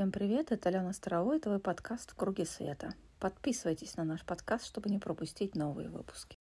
[0.00, 2.94] Всем привет, это Алена Старовой, это твой подкаст «В круге света».
[3.18, 6.38] Подписывайтесь на наш подкаст, чтобы не пропустить новые выпуски.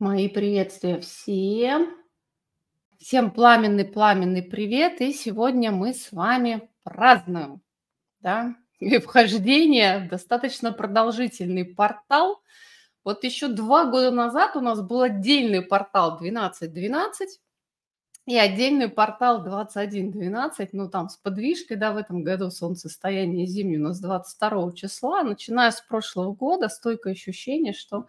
[0.00, 1.96] Мои приветствия всем.
[2.98, 5.00] Всем пламенный-пламенный привет.
[5.00, 7.62] И сегодня мы с вами празднуем,
[8.18, 12.42] да, и вхождение в достаточно продолжительный портал–
[13.06, 17.40] вот еще два года назад у нас был отдельный портал 1212
[18.26, 23.84] и отдельный портал 2112, ну там с подвижкой, да, в этом году солнцестояние зимнее у
[23.84, 25.22] нас 22 числа.
[25.22, 28.08] Начиная с прошлого года стойкое ощущение, что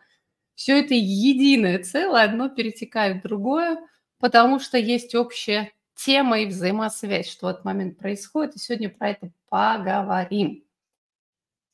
[0.55, 3.77] все это единое целое, одно перетекает в другое,
[4.17, 8.55] потому что есть общая тема и взаимосвязь, что в этот момент происходит.
[8.55, 10.66] И сегодня про это поговорим.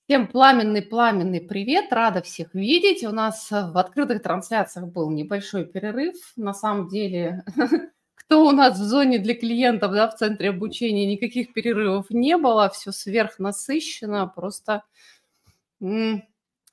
[0.05, 3.05] Всем пламенный-пламенный привет, рада всех видеть.
[3.05, 6.17] У нас э, в открытых трансляциях был небольшой перерыв.
[6.35, 7.45] На самом деле,
[8.13, 12.69] кто у нас в зоне для клиентов, да, в центре обучения, никаких перерывов не было,
[12.69, 14.83] все сверхнасыщенно, просто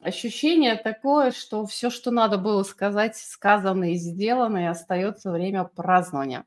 [0.00, 6.44] ощущение такое, что все, что надо было сказать, сказано и сделано, и остается время празднования.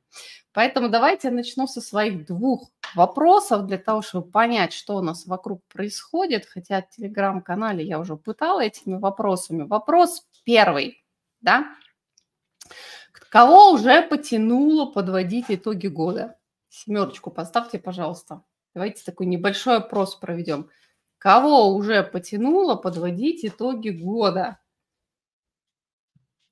[0.53, 5.25] Поэтому давайте я начну со своих двух вопросов для того, чтобы понять, что у нас
[5.25, 6.45] вокруг происходит.
[6.45, 9.63] Хотя в телеграм-канале я уже пытала этими вопросами.
[9.63, 11.03] Вопрос первый,
[11.41, 11.75] да?
[13.29, 16.37] Кого уже потянуло подводить итоги года?
[16.69, 18.43] Семерочку поставьте, пожалуйста.
[18.75, 20.69] Давайте такой небольшой опрос проведем.
[21.23, 24.59] Кого уже потянуло подводить итоги года?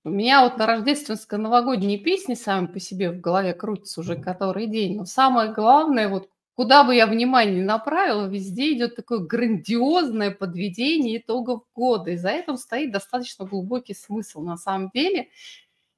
[0.05, 4.95] У меня вот на рождественско-новогодние песни сами по себе в голове крутятся уже который день.
[4.95, 11.63] Но самое главное, вот куда бы я внимание направила, везде идет такое грандиозное подведение итогов
[11.75, 12.11] года.
[12.11, 15.27] И за этим стоит достаточно глубокий смысл на самом деле.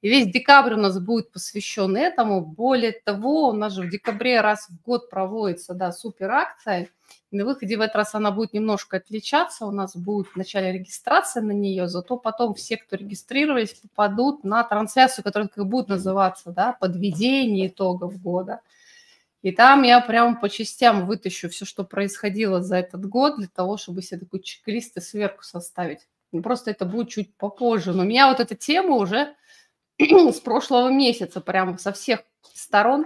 [0.03, 2.41] И весь декабрь у нас будет посвящен этому.
[2.41, 6.89] Более того, у нас же в декабре раз в год проводится да, супер акция.
[7.31, 9.65] на выходе в этот раз она будет немножко отличаться.
[9.65, 14.61] У нас будет в начале регистрация на нее, зато потом все, кто регистрировались, попадут на
[14.65, 18.59] трансляцию, которая как будет называться да, «Подведение итогов года».
[19.41, 23.77] И там я прям по частям вытащу все, что происходило за этот год, для того,
[23.77, 26.09] чтобы себе такой чек-лист и сверху составить.
[26.33, 27.93] Ну, просто это будет чуть попозже.
[27.93, 29.33] Но меня вот эта тема уже
[30.33, 33.05] с прошлого месяца, прямо со всех сторон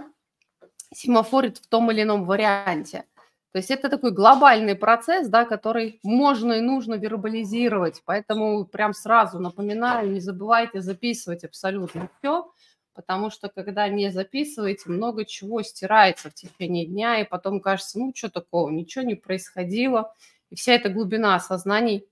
[0.94, 3.06] семафорит в том или ином варианте.
[3.52, 8.02] То есть это такой глобальный процесс, да, который можно и нужно вербализировать.
[8.06, 12.52] Поэтому прям сразу напоминаю, не забывайте записывать абсолютно все,
[12.94, 18.12] потому что когда не записываете, много чего стирается в течение дня, и потом кажется, ну
[18.16, 20.14] что такого, ничего не происходило.
[20.50, 22.06] И вся эта глубина осознаний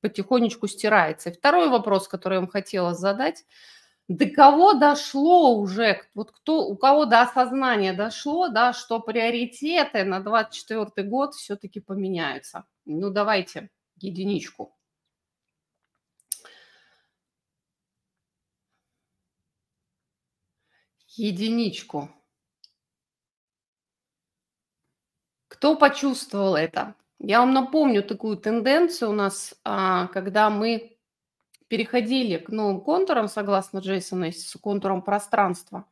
[0.00, 1.30] потихонечку стирается.
[1.30, 3.44] И второй вопрос, который я вам хотела задать–
[4.08, 10.20] до кого дошло уже, вот кто, у кого до осознания дошло, да, что приоритеты на
[10.20, 12.64] 24 год все-таки поменяются.
[12.84, 14.72] Ну, давайте единичку.
[21.08, 22.10] Единичку.
[25.48, 26.94] Кто почувствовал это?
[27.18, 30.95] Я вам напомню такую тенденцию у нас, а, когда мы
[31.68, 35.86] переходили к новым контурам, согласно Джейсона, с контуром пространства,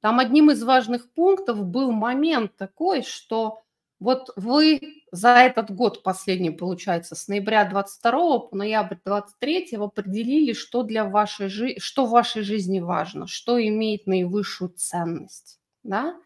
[0.00, 3.62] там одним из важных пунктов был момент такой, что
[3.98, 10.84] вот вы за этот год последний, получается, с ноября 22 по ноябрь 23 определили, что
[10.84, 16.16] для вашей жизни, что в вашей жизни важно, что имеет наивысшую ценность, да?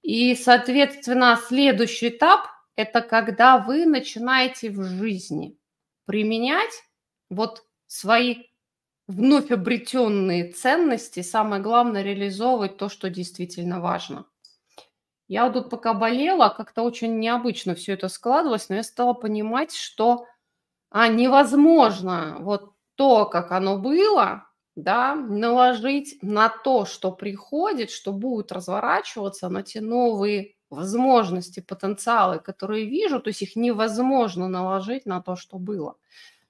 [0.00, 5.58] И, соответственно, следующий этап– это когда вы начинаете в жизни
[6.06, 6.82] применять
[7.28, 8.46] вот свои
[9.08, 14.26] вновь обретенные ценности, самое главное реализовывать то, что действительно важно.
[15.28, 19.74] Я вот тут пока болела, как-то очень необычно все это складывалось, но я стала понимать,
[19.74, 20.26] что
[20.90, 28.52] а, невозможно вот то, как оно было, да, наложить на то, что приходит, что будет
[28.52, 35.36] разворачиваться, на те новые возможности, потенциалы, которые вижу, то есть их невозможно наложить на то,
[35.36, 35.96] что было.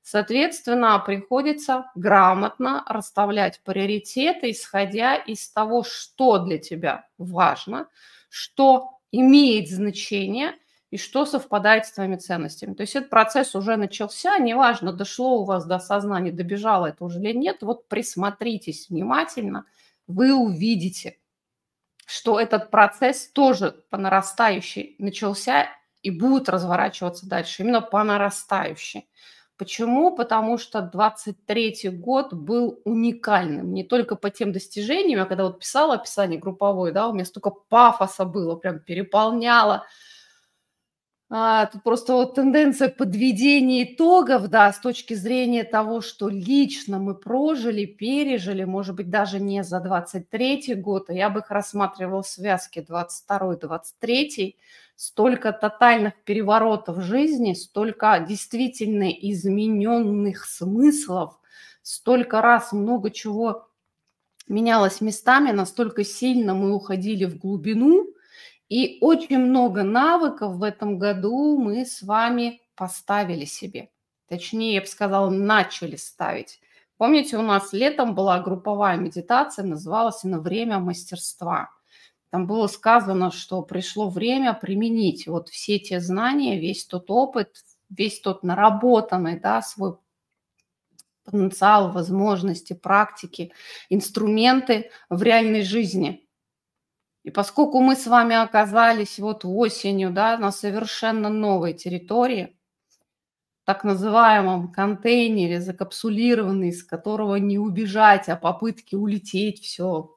[0.08, 7.88] Соответственно, приходится грамотно расставлять приоритеты, исходя из того, что для тебя важно,
[8.28, 10.52] что имеет значение
[10.92, 12.74] и что совпадает с твоими ценностями.
[12.74, 17.18] То есть этот процесс уже начался, неважно, дошло у вас до сознания, добежало это уже
[17.18, 19.64] или нет, вот присмотритесь внимательно,
[20.06, 21.18] вы увидите,
[22.06, 25.66] что этот процесс тоже по нарастающей начался
[26.02, 29.08] и будет разворачиваться дальше, именно по нарастающей.
[29.58, 30.14] Почему?
[30.14, 33.72] Потому что 23 год был уникальным.
[33.72, 37.50] Не только по тем достижениям, я когда вот писала описание групповое, да, у меня столько
[37.50, 39.86] пафоса было, прям переполняло.
[41.28, 47.16] А, тут просто вот тенденция подведения итогов, да, с точки зрения того, что лично мы
[47.16, 52.28] прожили, пережили, может быть, даже не за 23 год, а я бы их рассматривала в
[52.28, 54.54] связке 22-23,
[54.94, 61.40] столько тотальных переворотов в жизни, столько действительно измененных смыслов,
[61.82, 63.66] столько раз много чего
[64.46, 68.06] менялось местами, настолько сильно мы уходили в глубину,
[68.68, 73.90] и очень много навыков в этом году мы с вами поставили себе.
[74.28, 76.60] Точнее, я бы сказала, начали ставить.
[76.96, 81.70] Помните, у нас летом была групповая медитация, называлась она «Время мастерства».
[82.30, 88.20] Там было сказано, что пришло время применить вот все те знания, весь тот опыт, весь
[88.20, 89.96] тот наработанный, да, свой
[91.24, 93.52] потенциал, возможности, практики,
[93.90, 96.25] инструменты в реальной жизни.
[97.26, 102.56] И поскольку мы с вами оказались вот осенью да, на совершенно новой территории,
[103.64, 110.16] так называемом контейнере, закапсулированный, из которого не убежать, а попытки улететь все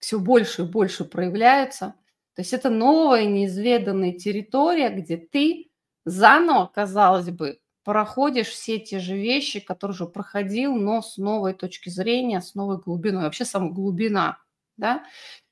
[0.00, 1.94] все больше и больше проявляются.
[2.34, 5.70] То есть это новая неизведанная территория, где ты
[6.04, 11.88] заново, казалось бы, проходишь все те же вещи, которые уже проходил, но с новой точки
[11.88, 13.22] зрения, с новой глубиной.
[13.22, 14.38] Вообще сама глубина.
[14.76, 15.04] Да?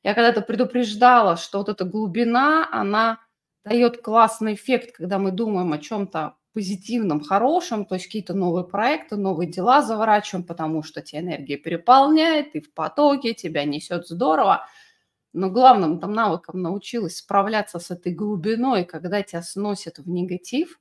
[0.05, 3.21] Я когда-то предупреждала, что вот эта глубина, она
[3.65, 9.17] дает классный эффект, когда мы думаем о чем-то позитивном, хорошем, то есть какие-то новые проекты,
[9.17, 14.67] новые дела заворачиваем, потому что тебя энергия переполняет, ты в потоке, тебя несет здорово.
[15.33, 20.79] Но главным там навыком научилась справляться с этой глубиной, когда тебя сносят в негатив,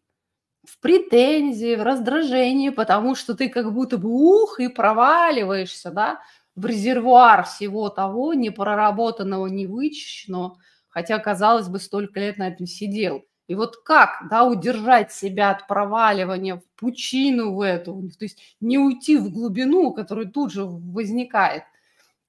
[0.66, 6.22] в претензии, в раздражении, потому что ты как будто бы ух и проваливаешься, да,
[6.56, 10.58] в резервуар всего того непроработанного, невычищенного,
[10.90, 15.68] хотя, казалось бы, столько лет на этом сидел– и вот как, да, удержать себя от
[15.68, 21.64] проваливания в пучину в эту, то есть не уйти в глубину, которая тут же возникает.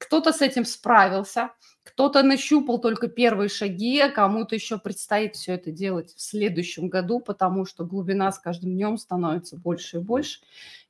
[0.04, 1.50] Кто-то с этим справился,
[1.82, 7.20] кто-то нащупал только первые шаги, а кому-то еще предстоит все это делать в следующем году,
[7.20, 10.40] потому что глубина с каждым днем становится больше и больше.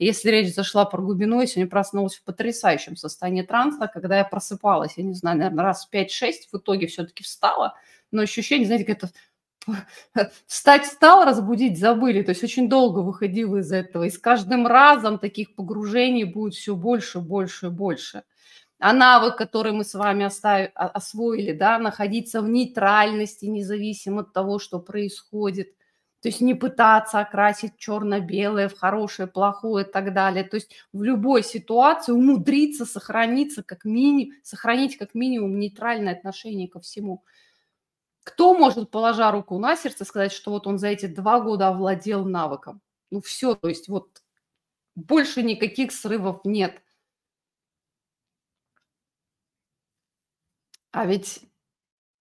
[0.00, 4.94] Если речь зашла про глубину, я сегодня проснулась в потрясающем состоянии транса, когда я просыпалась,
[4.96, 7.74] я не знаю, наверное, раз 5-6, в итоге все-таки встала,
[8.10, 9.12] но ощущение, знаете, как это
[10.46, 12.22] встать стал, разбудить забыли.
[12.22, 14.04] То есть очень долго выходил из этого.
[14.04, 18.22] И с каждым разом таких погружений будет все больше, больше и больше.
[18.86, 24.58] А навык, который мы с вами оставили, освоили, да, находиться в нейтральности, независимо от того,
[24.58, 25.74] что происходит.
[26.20, 30.44] То есть не пытаться окрасить черно-белое в хорошее, плохое и так далее.
[30.44, 36.78] То есть в любой ситуации умудриться сохраниться как мини, сохранить как минимум нейтральное отношение ко
[36.78, 37.24] всему.
[38.22, 42.26] Кто может, положа руку на сердце, сказать, что вот он за эти два года овладел
[42.26, 42.82] навыком?
[43.10, 44.20] Ну все, то есть вот
[44.94, 46.83] больше никаких срывов нет.
[50.94, 51.40] А ведь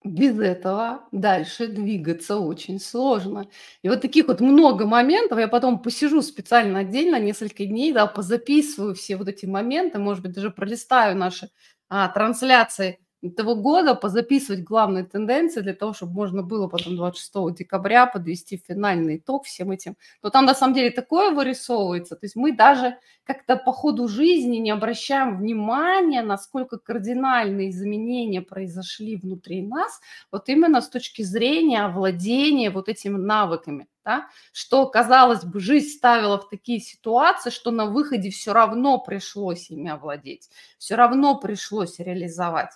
[0.06, 3.48] без этого дальше двигаться очень сложно.
[3.84, 5.40] И вот таких вот много моментов.
[5.40, 10.34] Я потом посижу специально отдельно несколько дней, да, позаписываю все вот эти моменты, может быть,
[10.34, 11.50] даже пролистаю наши
[11.90, 18.06] а, трансляции этого года позаписывать главные тенденции для того, чтобы можно было потом 26 декабря
[18.06, 19.96] подвести финальный итог всем этим.
[20.22, 22.16] Но там на самом деле такое вырисовывается.
[22.16, 29.16] То есть мы даже как-то по ходу жизни не обращаем внимания, насколько кардинальные изменения произошли
[29.16, 33.88] внутри нас, вот именно с точки зрения владения вот этими навыками.
[34.04, 34.28] Да?
[34.52, 39.90] Что, казалось бы, жизнь ставила в такие ситуации, что на выходе все равно пришлось ими
[39.90, 42.72] овладеть, все равно пришлось реализовать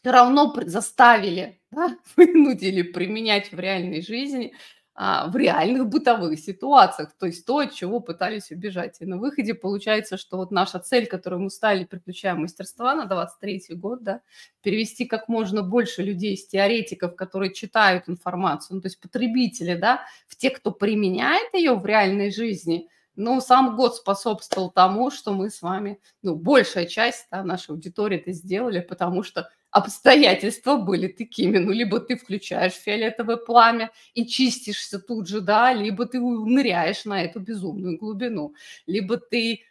[0.00, 4.54] все равно заставили, да, вынудили применять в реальной жизни,
[5.00, 8.96] а, в реальных бытовых ситуациях, то есть то, от чего пытались убежать.
[8.98, 13.76] И на выходе получается, что вот наша цель, которую мы ставили, приключая мастерства на 23
[13.76, 14.22] год, да,
[14.60, 20.04] перевести как можно больше людей из теоретиков, которые читают информацию, ну, то есть потребители, да,
[20.26, 22.88] в тех, кто применяет ее в реальной жизни–
[23.18, 28.16] ну, сам год способствовал тому, что мы с вами, ну, большая часть да, нашей аудитории
[28.16, 31.58] это сделали, потому что обстоятельства были такими.
[31.58, 37.22] Ну, либо ты включаешь фиолетовое пламя и чистишься тут же, да, либо ты ныряешь на
[37.22, 38.54] эту безумную глубину,
[38.86, 39.62] либо ты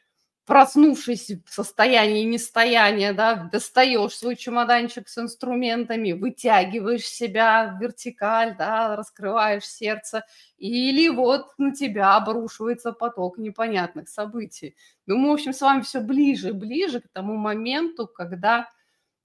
[0.45, 8.95] проснувшись в состоянии нестояния, да, достаешь свой чемоданчик с инструментами, вытягиваешь себя в вертикаль, да,
[8.95, 10.23] раскрываешь сердце,
[10.57, 14.77] или вот на тебя обрушивается поток непонятных событий.
[15.05, 18.69] Ну, мы, в общем, с вами все ближе и ближе к тому моменту, когда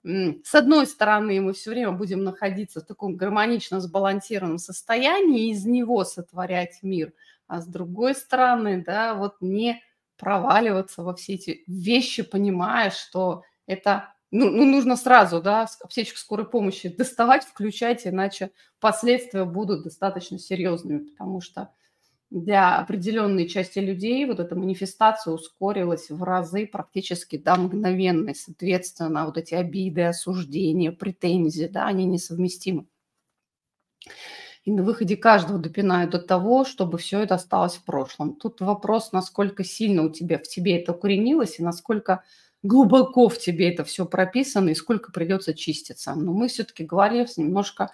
[0.03, 6.03] с одной стороны, мы все время будем находиться в таком гармонично сбалансированном состоянии, из него
[6.03, 7.13] сотворять мир,
[7.47, 9.81] а с другой стороны, да, вот не
[10.17, 16.49] проваливаться во все эти вещи, понимая, что это ну, ну, нужно сразу, да, аптечку скорой
[16.49, 21.69] помощи доставать, включать, иначе последствия будут достаточно серьезными, потому что
[22.33, 28.33] для определенной части людей вот эта манифестация ускорилась в разы практически до мгновенной.
[28.33, 32.87] Соответственно, вот эти обиды, осуждения, претензии, да, они несовместимы.
[34.65, 38.35] И на выходе каждого допинают до того, чтобы все это осталось в прошлом.
[38.35, 42.23] Тут вопрос, насколько сильно у тебя в тебе это укоренилось и насколько
[42.63, 46.15] глубоко в тебе это все прописано и сколько придется чиститься.
[46.15, 47.91] Но мы все-таки говорим с немножко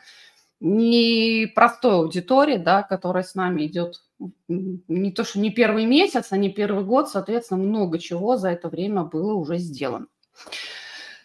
[0.62, 4.02] непростой аудитории, да, которая с нами идет
[4.48, 8.70] не то, что не первый месяц, а не первый год, соответственно, много чего за это
[8.70, 10.08] время было уже сделано.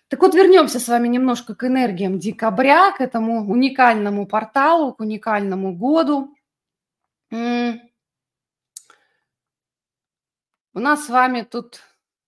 [0.08, 5.76] Так вот, вернемся с вами немножко к энергиям декабря, к этому уникальному порталу, к уникальному
[5.76, 6.36] году.
[7.30, 7.78] У
[10.74, 11.80] нас с вами тут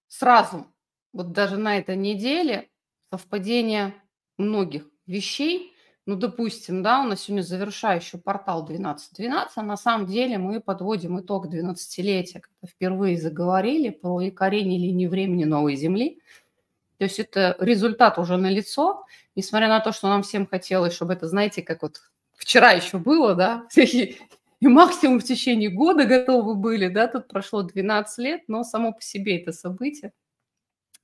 [0.08, 0.66] сразу,
[1.12, 2.68] вот даже на этой неделе,
[3.10, 3.94] совпадение
[4.36, 5.72] многих вещей–
[6.06, 11.18] ну, допустим, да, у нас сегодня завершающий портал 12.12, а на самом деле мы подводим
[11.20, 16.20] итог 12-летия, когда впервые заговорили про якорение линии времени новой Земли.
[16.98, 21.26] То есть это результат уже налицо, несмотря на то, что нам всем хотелось, чтобы это,
[21.26, 22.00] знаете, как вот
[22.36, 24.16] вчера еще было, да, и
[24.60, 29.40] максимум в течение года готовы были, да, тут прошло 12 лет, но само по себе
[29.40, 30.12] это событие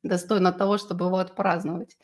[0.05, 1.97] достойно того, чтобы его отпраздновать.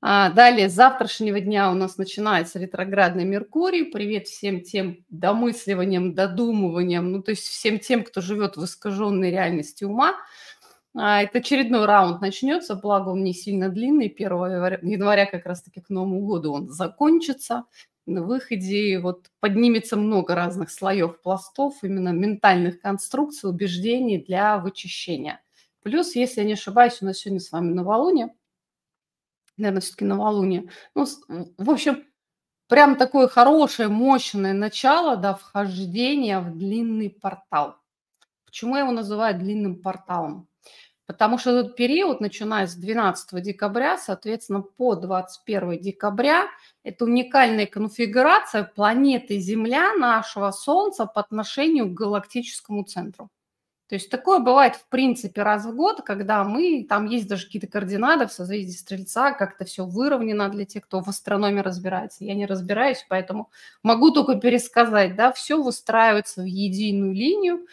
[0.00, 3.84] А, далее, с завтрашнего дня у нас начинается ретроградный Меркурий.
[3.84, 9.82] Привет всем тем домысливанием, додумыванием, ну то есть всем тем, кто живет в искаженной реальности
[9.82, 10.14] ума.
[10.96, 15.88] А, это очередной раунд начнется, благо он не сильно длинный, 1 января как раз-таки к
[15.90, 17.64] Новому году он закончится.
[18.06, 25.40] На выходе вот поднимется много разных слоев пластов, именно ментальных конструкций, убеждений для вычищения.
[25.82, 28.30] Плюс, если я не ошибаюсь, у нас сегодня с вами новолуние,
[29.58, 30.70] наверное, все-таки новолуние.
[30.94, 31.06] Ну,
[31.58, 32.04] в общем,
[32.68, 37.76] прям такое хорошее, мощное начало, да, вхождения в длинный портал.
[38.44, 40.48] Почему я его называю длинным порталом?
[41.06, 46.46] Потому что этот период, начиная с 12 декабря, соответственно, по 21 декабря,
[46.82, 53.30] это уникальная конфигурация планеты Земля, нашего Солнца по отношению к галактическому центру.
[53.88, 57.68] То есть такое бывает, в принципе, раз в год, когда мы, там есть даже какие-то
[57.68, 62.22] координаты в созвездии Стрельца, как-то все выровнено для тех, кто в астрономии разбирается.
[62.24, 63.50] Я не разбираюсь, поэтому
[63.82, 67.66] могу только пересказать, да, все выстраивается в единую линию.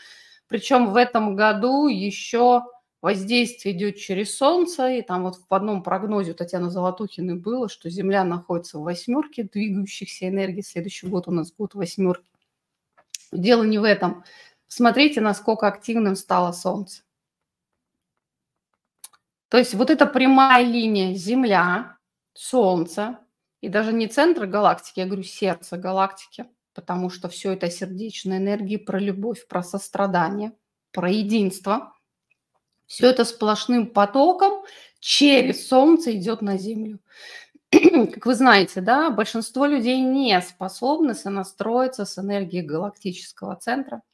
[0.47, 2.63] Причем в этом году еще
[3.01, 7.89] воздействие идет через Солнце, и там вот в одном прогнозе у Татьяны Золотухиной было, что
[7.89, 10.63] Земля находится в восьмерке двигающихся энергий.
[10.63, 12.31] Следующий год у нас год восьмерки.
[13.33, 14.23] Дело не в этом.
[14.77, 17.03] Смотрите, насколько активным стало Солнце.
[19.47, 21.97] То есть вот эта прямая линия Земля,
[22.33, 23.19] Солнце,
[23.61, 28.77] и даже не центр галактики, я говорю сердце галактики, потому что все это сердечная энергия
[28.77, 30.51] про любовь, про сострадание,
[30.91, 31.93] про единство.
[32.85, 34.65] Все это сплошным потоком
[34.99, 36.99] через Солнце идет на Землю.
[37.71, 44.01] Как вы знаете, да, большинство людей не способны сонастроиться с энергией галактического центра–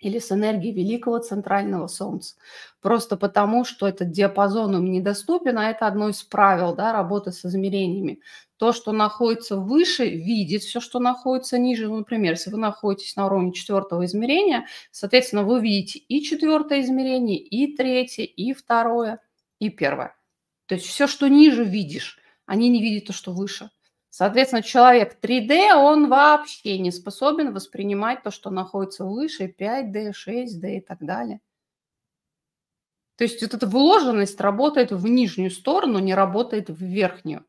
[0.00, 2.34] или с энергией великого центрального Солнца.
[2.80, 7.44] Просто потому, что этот диапазон им недоступен, а это одно из правил да, работы с
[7.44, 8.20] измерениями.
[8.56, 11.88] То, что находится выше, видит все, что находится ниже.
[11.88, 17.38] Ну, например, если вы находитесь на уровне четвертого измерения, соответственно, вы видите и четвертое измерение,
[17.38, 19.20] и третье, и второе,
[19.58, 20.14] и первое.
[20.66, 23.70] То есть все, что ниже видишь, они не видят то, что выше.
[24.10, 30.80] Соответственно, человек 3D, он вообще не способен воспринимать то, что находится выше, 5D, 6D и
[30.80, 31.40] так далее.
[33.16, 37.44] То есть вот эта вложенность работает в нижнюю сторону, не работает в верхнюю.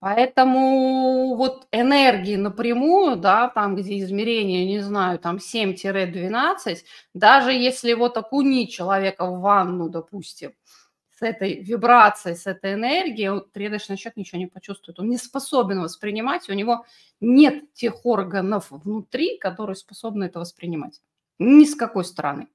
[0.00, 8.16] Поэтому вот энергии напрямую, да, там, где измерение, не знаю, там 7-12, даже если вот
[8.16, 10.52] окунить человека в ванну, допустим,
[11.20, 14.98] с этой вибрацией, с этой энергией, 3 человек ничего не почувствует.
[14.98, 16.86] Он не способен воспринимать, у него
[17.20, 21.02] нет тех органов внутри, которые способны это воспринимать.
[21.38, 22.48] Ни с какой стороны.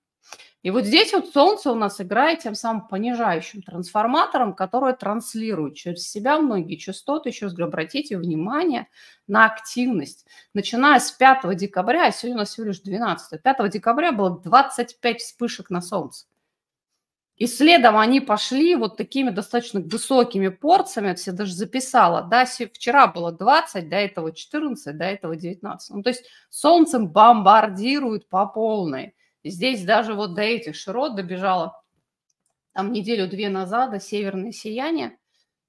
[0.64, 6.10] И вот здесь вот Солнце у нас играет тем самым понижающим трансформатором, который транслирует через
[6.10, 7.30] себя многие частоты.
[7.30, 8.88] Еще раз говорю, обратите внимание
[9.28, 10.26] на активность.
[10.56, 15.22] Начиная с 5 декабря, а сегодня у нас всего лишь 12, 5 декабря было 25
[15.22, 16.26] вспышек на Солнце.
[17.38, 23.34] И следом они пошли вот такими достаточно высокими порциями, я даже записала, да, вчера было
[23.34, 25.96] 20, до этого 14, до этого 19.
[25.96, 29.16] Ну, то есть солнцем бомбардируют по полной.
[29.44, 31.82] Здесь даже вот до этих широт добежало
[32.72, 35.18] там неделю-две назад до северное сияние.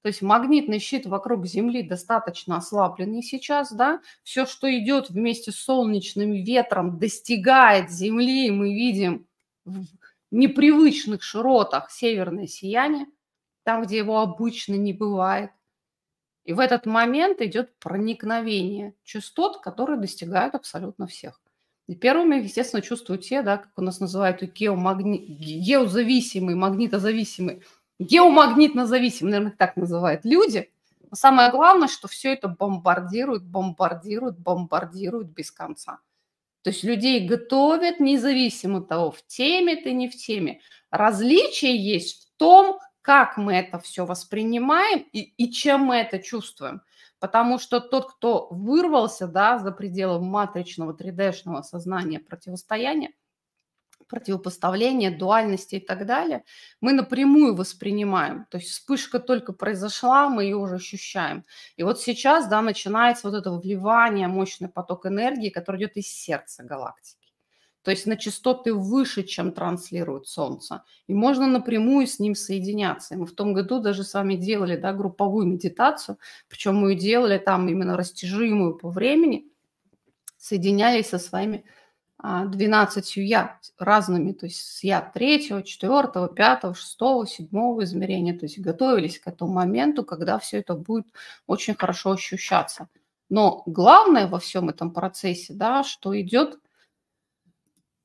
[0.03, 3.99] То есть магнитный щит вокруг Земли достаточно ослабленный сейчас, да.
[4.23, 9.27] Все, что идет вместе с солнечным ветром, достигает Земли, и мы видим
[10.31, 13.07] непривычных широтах северное сияние,
[13.63, 15.51] там, где его обычно не бывает.
[16.43, 21.41] И в этот момент идет проникновение частот, которые достигают абсолютно всех.
[21.87, 25.17] И первыми, естественно, чувствуют те, да, как у нас называют геомагни...
[25.17, 27.61] геозависимые, магнитозависимые,
[27.99, 30.71] геомагнитно-зависимые, наверное, так называют люди.
[31.09, 35.99] Но самое главное, что все это бомбардирует, бомбардирует, бомбардирует без конца.
[36.67, 40.59] То есть людей готовят независимо от того, в теме ты, не в теме.
[40.91, 46.81] Различие есть в том, как мы это все воспринимаем и, и чем мы это чувствуем.
[47.19, 53.11] Потому что тот, кто вырвался да, за пределы матричного 3D-шного сознания противостояния,
[54.07, 56.43] противопоставления, дуальности и так далее,
[56.81, 58.45] мы напрямую воспринимаем.
[58.49, 61.43] То есть вспышка только произошла, мы ее уже ощущаем.
[61.75, 66.63] И вот сейчас да, начинается вот это вливание, мощный поток энергии, который идет из сердца
[66.63, 67.27] галактики
[67.87, 70.83] то есть на частоты выше, чем транслирует Солнце.
[71.07, 73.13] И можно напрямую с ним соединяться.
[73.13, 76.17] И мы в том году даже с вами делали да, групповую медитацию,
[76.49, 79.45] причем мы ее делали там именно растяжимую по времени,
[80.37, 81.63] соединялись со своими
[82.21, 88.45] 12 а, я разными, то есть с я третьего, четвертого, пятого, шестого, седьмого измерения, то
[88.45, 91.07] есть готовились к этому моменту, когда все это будет
[91.45, 92.87] очень хорошо ощущаться.
[93.29, 96.59] Но главное во всем этом процессе, да, что идет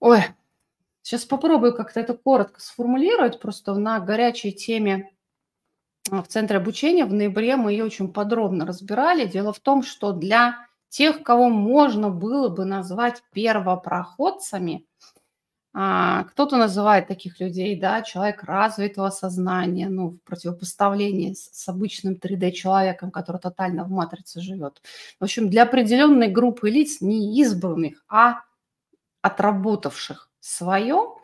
[0.03, 0.21] Ой,
[1.01, 3.39] сейчас попробую как-то это коротко сформулировать.
[3.39, 5.13] Просто на горячей теме
[6.11, 9.27] а, в Центре обучения в ноябре мы ее очень подробно разбирали.
[9.27, 14.85] Дело в том, что для тех, кого можно было бы назвать первопроходцами,
[15.73, 22.17] а, кто-то называет таких людей, да, человек развитого сознания, ну, в противопоставлении с, с обычным
[22.17, 24.83] 3D-человеком, который тотально в матрице живет.
[25.19, 28.41] В общем, для определенной группы лиц, не избранных, а
[29.23, 31.15] отработавших свое,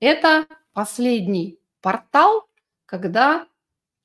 [0.00, 2.48] это последний портал,
[2.86, 3.46] когда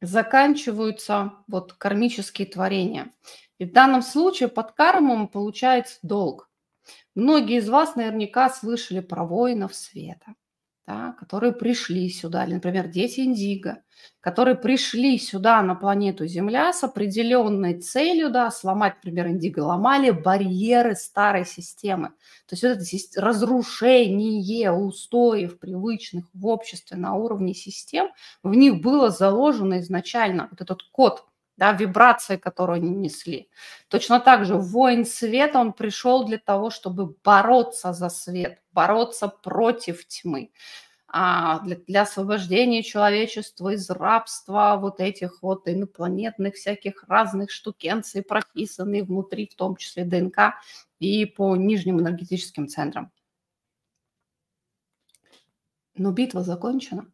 [0.02, 3.14] заканчиваются вот кармические творения.
[3.60, 6.50] И в данном случае под кармом получается долг.
[7.16, 10.36] Многие из вас наверняка слышали про воинов света–
[10.88, 13.84] да, которые пришли сюда, или, например, дети Индиго,
[14.22, 20.96] которые пришли сюда на планету Земля с определенной целью, да, сломать, например, Индиго ломали барьеры
[20.96, 22.10] старой системы.
[22.48, 28.08] То есть вот это разрушение устоев привычных в обществе на уровне систем,
[28.42, 31.26] в них было заложено изначально вот этот код–
[31.58, 33.50] да, вибрации, которые они несли.
[33.90, 40.08] Точно так же воин света, он пришел для того, чтобы бороться за свет, бороться против
[40.08, 40.52] тьмы,
[41.08, 49.06] а для, для освобождения человечества из рабства вот этих вот инопланетных всяких разных штукенций, прописанных
[49.08, 50.56] внутри, в том числе ДНК
[51.00, 53.12] и по нижним энергетическим центрам.
[55.96, 57.12] Но битва закончена.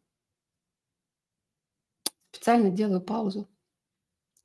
[2.31, 3.47] Специально делаю паузу.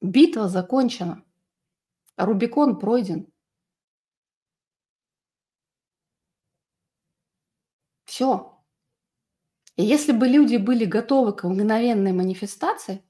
[0.01, 1.25] Битва закончена.
[2.17, 3.33] Рубикон пройден.
[8.05, 8.59] Все.
[9.77, 13.05] И если бы люди были готовы к мгновенной манифестации,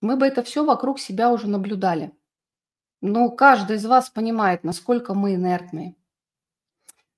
[0.00, 2.12] мы бы это все вокруг себя уже наблюдали.
[3.00, 5.96] Но каждый из вас понимает, насколько мы инертные,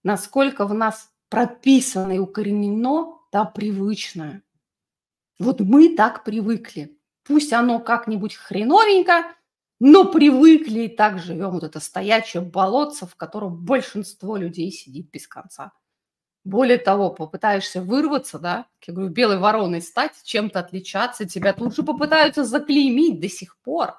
[0.03, 4.43] насколько в нас прописано и укоренено да, привычное.
[5.39, 6.99] Вот мы так привыкли.
[7.25, 9.25] Пусть оно как-нибудь хреновенько,
[9.79, 11.51] но привыкли и так живем.
[11.51, 15.73] Вот это стоячее болотце, в котором большинство людей сидит без конца.
[16.45, 21.85] Более того, попытаешься вырваться, да, я говорю, белой вороной стать, чем-то отличаться, тебя тут же
[21.85, 23.95] попытаются заклеймить до сих пор.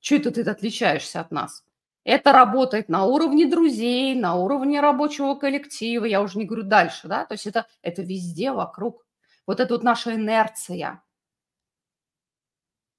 [0.00, 1.64] Что это ты отличаешься от нас?
[2.04, 7.26] Это работает на уровне друзей, на уровне рабочего коллектива, я уже не говорю дальше, да,
[7.26, 9.06] то есть это, это везде вокруг.
[9.46, 11.02] Вот это вот наша инерция–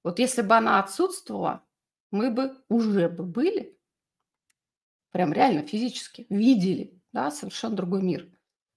[0.04, 1.64] вот если бы она отсутствовала,
[2.10, 3.78] мы бы уже бы были,
[5.10, 8.28] прям реально физически, видели, да, совершенно другой мир.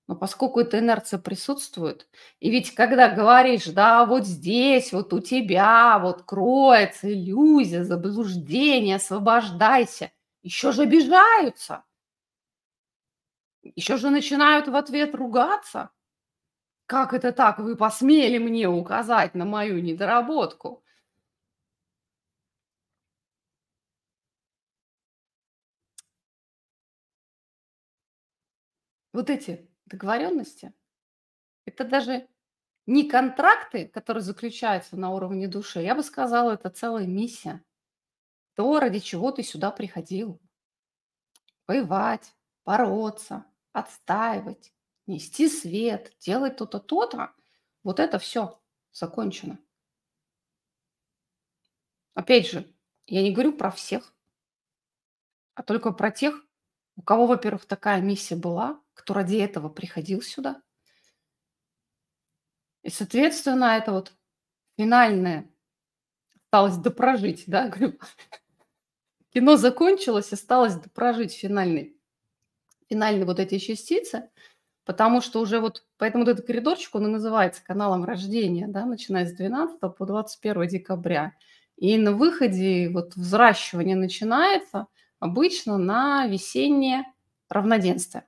[0.08, 2.10] Но поскольку эта инерция присутствует,
[2.40, 10.12] и ведь когда говоришь, да, вот здесь, вот у тебя, вот кроется иллюзия, заблуждение, освобождайся,
[10.42, 11.84] еще же обижаются,
[13.64, 15.90] еще же начинают в ответ ругаться.
[16.86, 17.60] Как это так?
[17.60, 20.83] Вы посмели мне указать на мою недоработку?
[29.14, 30.74] Вот эти договоренности,
[31.66, 32.28] это даже
[32.86, 37.64] не контракты, которые заключаются на уровне души, я бы сказала, это целая миссия.
[38.56, 40.42] То, ради чего ты сюда приходил.
[41.68, 44.74] Воевать, бороться, отстаивать,
[45.08, 47.34] нести свет, делать то-то, то-то.
[47.84, 49.60] Вот это все закончено.
[52.14, 52.72] Опять же,
[53.08, 54.14] я не говорю про всех,
[55.56, 56.46] а только про тех,
[56.96, 60.62] у кого, во-первых, такая миссия была, кто ради этого приходил сюда.
[62.84, 64.14] И, соответственно, это вот
[64.78, 65.50] финальное
[66.36, 67.98] осталось допрожить, да, говорю,
[69.34, 71.98] кино закончилось, осталось допрожить финальный,
[72.90, 74.30] финальные вот эти частицы,
[74.86, 79.26] потому что уже вот, поэтому вот этот коридорчик, он и называется каналом рождения, да, начиная
[79.26, 81.34] с 12 по 21 декабря.
[81.78, 84.88] И на выходе вот взращивание начинается
[85.20, 87.06] обычно на весеннее
[87.50, 88.26] равноденствие.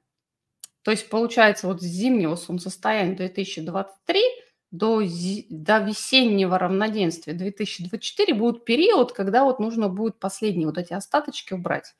[0.86, 4.22] То есть получается вот с зимнего солнцестояния 2023
[4.70, 5.02] до,
[5.50, 11.96] до весеннего равноденствия 2024 будет период, когда вот нужно будет последние вот эти остаточки убрать.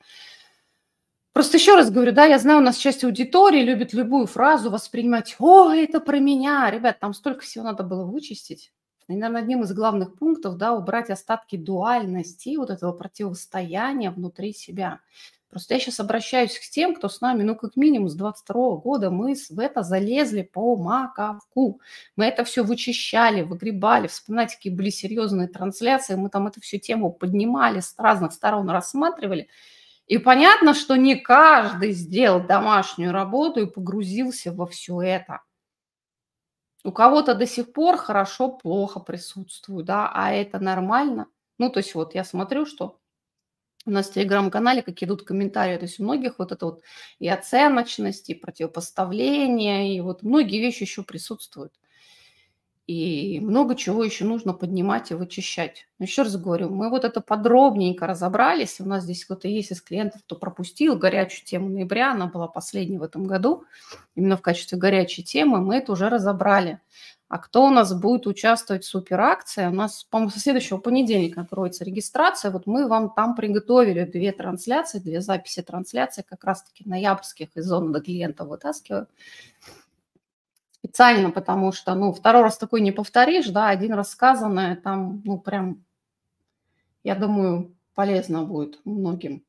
[1.32, 5.34] Просто еще раз говорю, да, я знаю, у нас часть аудитории любит любую фразу воспринимать,
[5.40, 6.70] о, это про меня.
[6.70, 8.72] Ребят, там столько всего надо было вычистить.
[9.08, 15.00] И, наверное, одним из главных пунктов, да, убрать остатки дуальности, вот этого противостояния внутри себя.
[15.50, 19.10] Просто я сейчас обращаюсь к тем, кто с нами, ну, как минимум с 22 года,
[19.10, 21.80] мы в это залезли по маковку.
[22.16, 24.08] Мы это все вычищали, выгребали.
[24.08, 26.16] Вспоминайте, какие были серьезные трансляции.
[26.16, 29.48] Мы там эту всю тему поднимали, с разных сторон рассматривали.
[30.06, 35.42] И понятно, что не каждый сделал домашнюю работу и погрузился во все это.
[36.84, 41.26] У кого-то до сих пор хорошо, плохо присутствует, да, а это нормально.
[41.58, 42.98] Ну, то есть вот я смотрю, что
[43.86, 46.82] у нас в телеграм-канале, как идут комментарии, то есть у многих вот это вот
[47.18, 51.72] и оценочность, и противопоставление, и вот многие вещи еще присутствуют.
[52.86, 55.88] И много чего еще нужно поднимать и вычищать.
[55.98, 58.80] Но еще раз говорю, мы вот это подробненько разобрались.
[58.80, 62.12] У нас здесь кто-то есть из клиентов, кто пропустил горячую тему ноября.
[62.12, 63.64] Она была последней в этом году.
[64.14, 66.80] Именно в качестве горячей темы мы это уже разобрали.
[67.28, 69.66] А кто у нас будет участвовать в суперакции?
[69.66, 72.52] У нас, по-моему, со следующего понедельника откроется регистрация.
[72.52, 77.92] Вот мы вам там приготовили две трансляции, две записи трансляции, как раз-таки ноябрьских из зоны
[77.92, 79.08] до клиента вытаскиваю.
[80.86, 85.36] Специально, потому что, ну, второй раз такой не повторишь, да, один раз сказанное там, ну,
[85.36, 85.84] прям,
[87.02, 89.42] я думаю, полезно будет многим.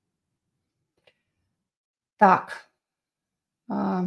[2.17, 2.71] Так.
[3.69, 4.06] А,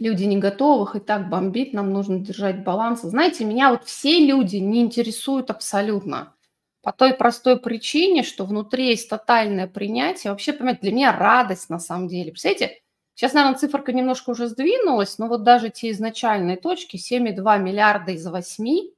[0.00, 3.02] люди не готовы, и так бомбит, нам нужно держать баланс.
[3.02, 6.34] Знаете, меня вот все люди не интересуют абсолютно.
[6.82, 10.32] По той простой причине, что внутри есть тотальное принятие.
[10.32, 12.32] Вообще, понимаете, для меня радость на самом деле.
[12.32, 12.82] Представляете,
[13.18, 18.24] сейчас, наверное, циферка немножко уже сдвинулась, но вот даже те изначальные точки, 7,2 миллиарда из
[18.24, 18.92] 8,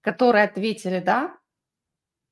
[0.00, 1.38] которые ответили, да,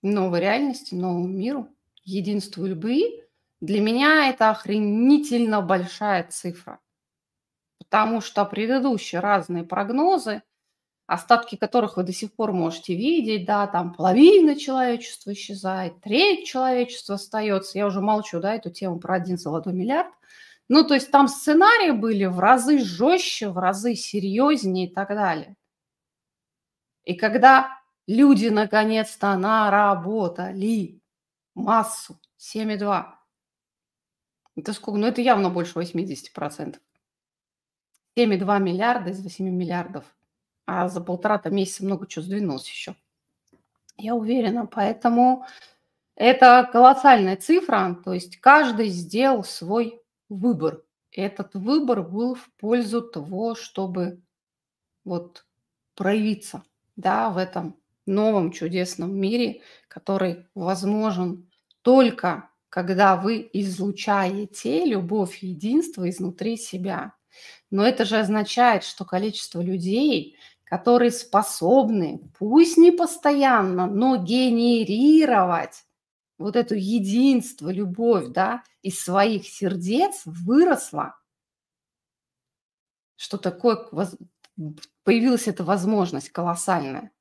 [0.03, 1.69] новой реальности, новому миру,
[2.03, 3.23] единству любви,
[3.61, 6.81] для меня это охренительно большая цифра.
[7.79, 10.43] Потому что предыдущие разные прогнозы,
[11.09, 17.15] остатки которых вы до сих пор можете видеть, да, там половина человечества исчезает, треть человечества
[17.15, 20.13] остается, я уже молчу, да, эту тему про один золотой миллиард,
[20.69, 25.57] ну, то есть там сценарии были в разы жестче, в разы серьезнее и так далее.
[27.05, 31.01] И когда люди наконец-то наработали
[31.55, 33.07] массу 7,2,
[34.57, 35.01] это сколько?
[35.01, 36.77] Ну, это явно больше 80%.
[38.19, 40.05] 7,2 миллиарда из 8 миллиардов.
[40.71, 42.95] А за полтора-то месяца много чего сдвинулось еще.
[43.97, 44.67] Я уверена.
[44.67, 45.47] Поэтому
[46.15, 47.99] это колоссальная цифра.
[48.05, 50.83] То есть каждый сделал свой выбор.
[51.11, 54.21] Этот выбор был в пользу того, чтобы
[55.05, 55.47] вот
[55.95, 56.63] проявиться
[56.97, 61.51] да, в этом новом чудесном мире, который возможен
[61.81, 67.15] только когда вы излучаете любовь и единство изнутри себя.
[67.71, 70.37] Но это же означает, что количество людей,
[70.69, 75.85] которые способны, пусть не постоянно, но генерировать
[76.37, 81.17] вот это единство, любовь, да, из своих сердец выросла,
[83.17, 83.89] что такое
[85.05, 87.13] появилась эта возможность колоссальная.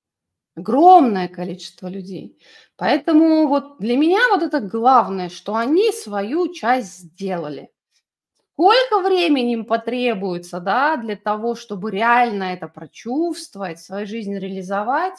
[0.55, 2.41] Огромное количество людей.
[2.75, 7.71] Поэтому вот для меня вот это главное, что они свою часть сделали.
[8.57, 15.13] Сколько времени им потребуется, да, для того, чтобы реально это прочувствовать, свою жизнь реализовать,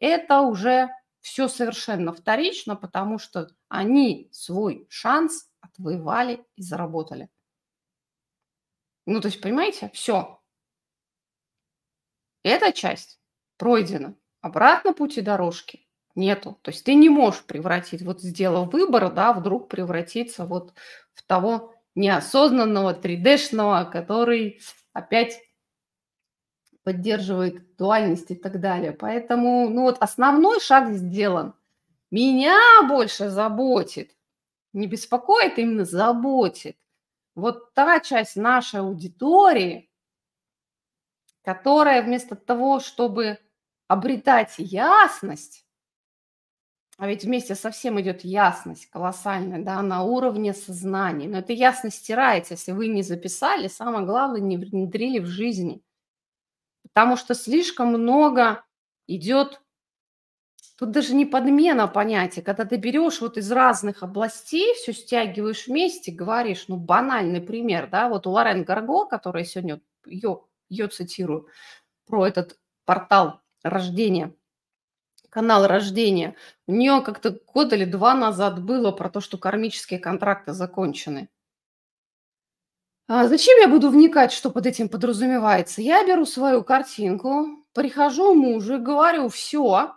[0.00, 0.88] это уже
[1.20, 7.28] все совершенно вторично, потому что они свой шанс отвоевали и заработали.
[9.06, 10.40] Ну, то есть, понимаете, все.
[12.42, 13.20] Эта часть
[13.56, 14.16] пройдена.
[14.40, 16.58] Обратно пути дорожки нету.
[16.62, 20.74] То есть ты не можешь превратить, вот сделав выбор, да, вдруг превратиться вот
[21.12, 24.60] в того неосознанного 3D-шного, который
[24.92, 25.40] опять
[26.82, 28.92] поддерживает дуальность и так далее.
[28.92, 31.54] Поэтому, ну вот основной шаг сделан.
[32.10, 34.16] Меня больше заботит,
[34.72, 36.76] не беспокоит, а именно заботит.
[37.34, 39.90] Вот та часть нашей аудитории,
[41.42, 43.38] которая вместо того, чтобы
[43.86, 45.64] обретать ясность,
[47.00, 51.28] а ведь вместе со всем идет ясность колоссальная, да, на уровне сознания.
[51.28, 55.80] Но эта ясность стирается, если вы не записали, самое главное, не внедрили в жизни.
[56.82, 58.62] Потому что слишком много
[59.06, 59.62] идет,
[60.78, 66.12] тут даже не подмена понятия, когда ты берешь вот из разных областей, все стягиваешь вместе,
[66.12, 71.48] говоришь, ну, банальный пример, да, вот у Лорен Гарго, которая сегодня, ее, ее цитирую,
[72.04, 74.34] про этот портал рождения–
[75.30, 76.36] канал рождения.
[76.66, 81.28] У нее как-то год или два назад было про то, что кармические контракты закончены.
[83.08, 85.82] А зачем я буду вникать, что под этим подразумевается?
[85.82, 89.96] Я беру свою картинку, прихожу мужу и говорю, все,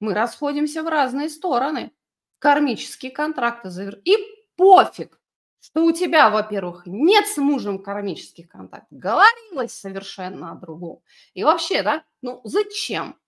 [0.00, 1.92] мы расходимся в разные стороны.
[2.38, 4.00] Кармические контракты завер...
[4.04, 4.16] И
[4.56, 5.20] пофиг,
[5.60, 11.02] что у тебя, во-первых, нет с мужем кармических контактов, говорилось совершенно о другом.
[11.34, 13.18] И вообще, да, ну зачем?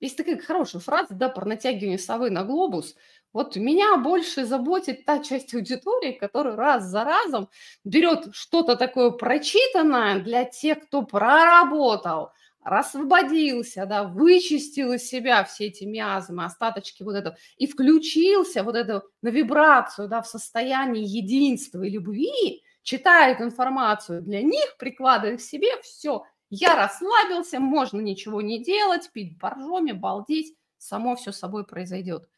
[0.00, 2.94] Есть такая хорошая фраза, да, про натягивание совы на глобус.
[3.32, 7.48] Вот меня больше заботит та часть аудитории, которая раз за разом
[7.84, 12.30] берет что-то такое прочитанное для тех, кто проработал,
[12.62, 19.02] освободился, да, вычистил из себя все эти миазмы, остаточки вот этого, и включился вот это
[19.22, 25.68] на вибрацию, да, в состоянии единства и любви, читает информацию для них, прикладывает к себе,
[25.82, 32.28] все, я расслабился, можно ничего не делать, пить боржоми, балдеть, само все собой произойдет.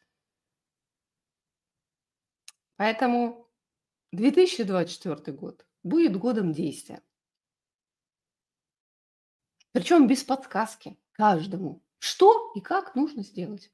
[2.75, 3.47] Поэтому
[4.11, 7.03] 2024 год будет годом действия.
[9.71, 13.71] Причем без подсказки каждому, что и как нужно сделать.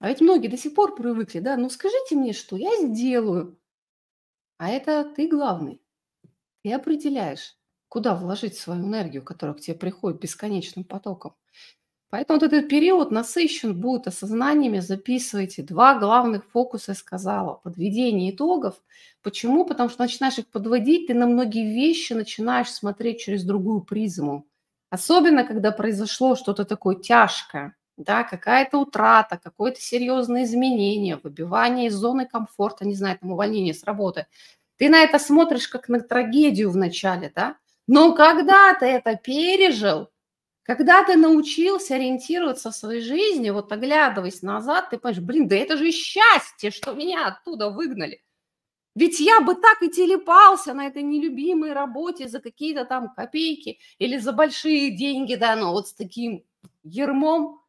[0.00, 3.60] А ведь многие до сих пор привыкли, да, ну скажите мне, что я сделаю.
[4.58, 5.80] А это ты главный.
[6.62, 7.56] Ты определяешь,
[7.92, 11.34] куда вложить свою энергию, которая к тебе приходит бесконечным потоком.
[12.08, 14.78] Поэтому вот этот период насыщен будет осознаниями.
[14.78, 15.62] Записывайте.
[15.62, 17.60] Два главных фокуса я сказала.
[17.62, 18.76] Подведение итогов.
[19.22, 19.66] Почему?
[19.66, 24.46] Потому что начинаешь их подводить, ты на многие вещи начинаешь смотреть через другую призму.
[24.88, 32.24] Особенно, когда произошло что-то такое тяжкое, да, какая-то утрата, какое-то серьезное изменение, выбивание из зоны
[32.24, 34.28] комфорта, не знаю, там увольнение с работы.
[34.78, 40.08] Ты на это смотришь как на трагедию в начале, да, но когда ты это пережил,
[40.62, 45.76] когда ты научился ориентироваться в своей жизни, вот оглядываясь назад, ты понимаешь, блин, да это
[45.76, 48.22] же счастье, что меня оттуда выгнали.
[48.94, 54.18] Ведь я бы так и телепался на этой нелюбимой работе за какие-то там копейки или
[54.18, 56.44] за большие деньги, да, но вот с таким
[56.84, 57.60] ермом.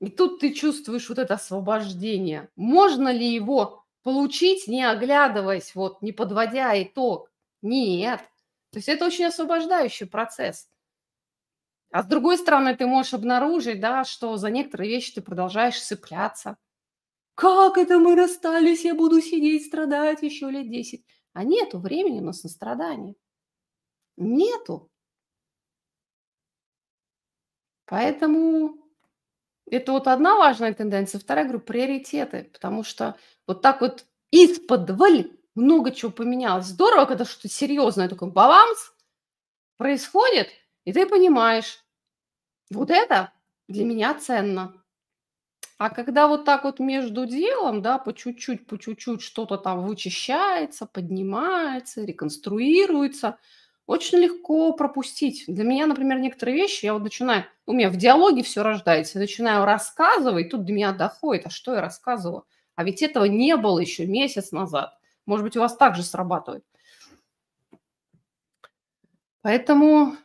[0.00, 2.48] И тут ты чувствуешь вот это освобождение.
[2.56, 7.30] Можно ли его получить, не оглядываясь, вот, не подводя итог?
[7.60, 8.22] Нет.
[8.70, 10.68] То есть это очень освобождающий процесс.
[11.90, 16.56] А с другой стороны, ты можешь обнаружить, да, что за некоторые вещи ты продолжаешь цепляться.
[17.34, 21.04] Как это мы расстались, я буду сидеть, страдать еще лет 10.
[21.34, 23.14] А нету времени у нас на страдания.
[24.18, 24.90] Нету.
[27.86, 28.76] Поэтому
[29.70, 31.20] это вот одна важная тенденция.
[31.20, 32.50] Вторая, говорю, приоритеты.
[32.52, 34.86] Потому что вот так вот из-под
[35.58, 36.66] много чего поменялось.
[36.66, 38.92] Здорово, когда что-то серьезное, такой баланс
[39.78, 40.48] происходит,
[40.84, 41.84] и ты понимаешь,
[42.70, 43.32] вот это
[43.68, 44.74] для меня ценно.
[45.78, 50.86] А когда вот так вот между делом, да, по чуть-чуть, по чуть-чуть что-то там вычищается,
[50.86, 53.38] поднимается, реконструируется,
[53.86, 55.44] очень легко пропустить.
[55.46, 59.22] Для меня, например, некоторые вещи, я вот начинаю, у меня в диалоге все рождается, я
[59.22, 62.44] начинаю рассказывать, тут до меня доходит, а что я рассказываю?
[62.74, 64.97] А ведь этого не было еще месяц назад.
[65.28, 66.64] Может быть, у вас также срабатывает.
[69.42, 70.16] Поэтому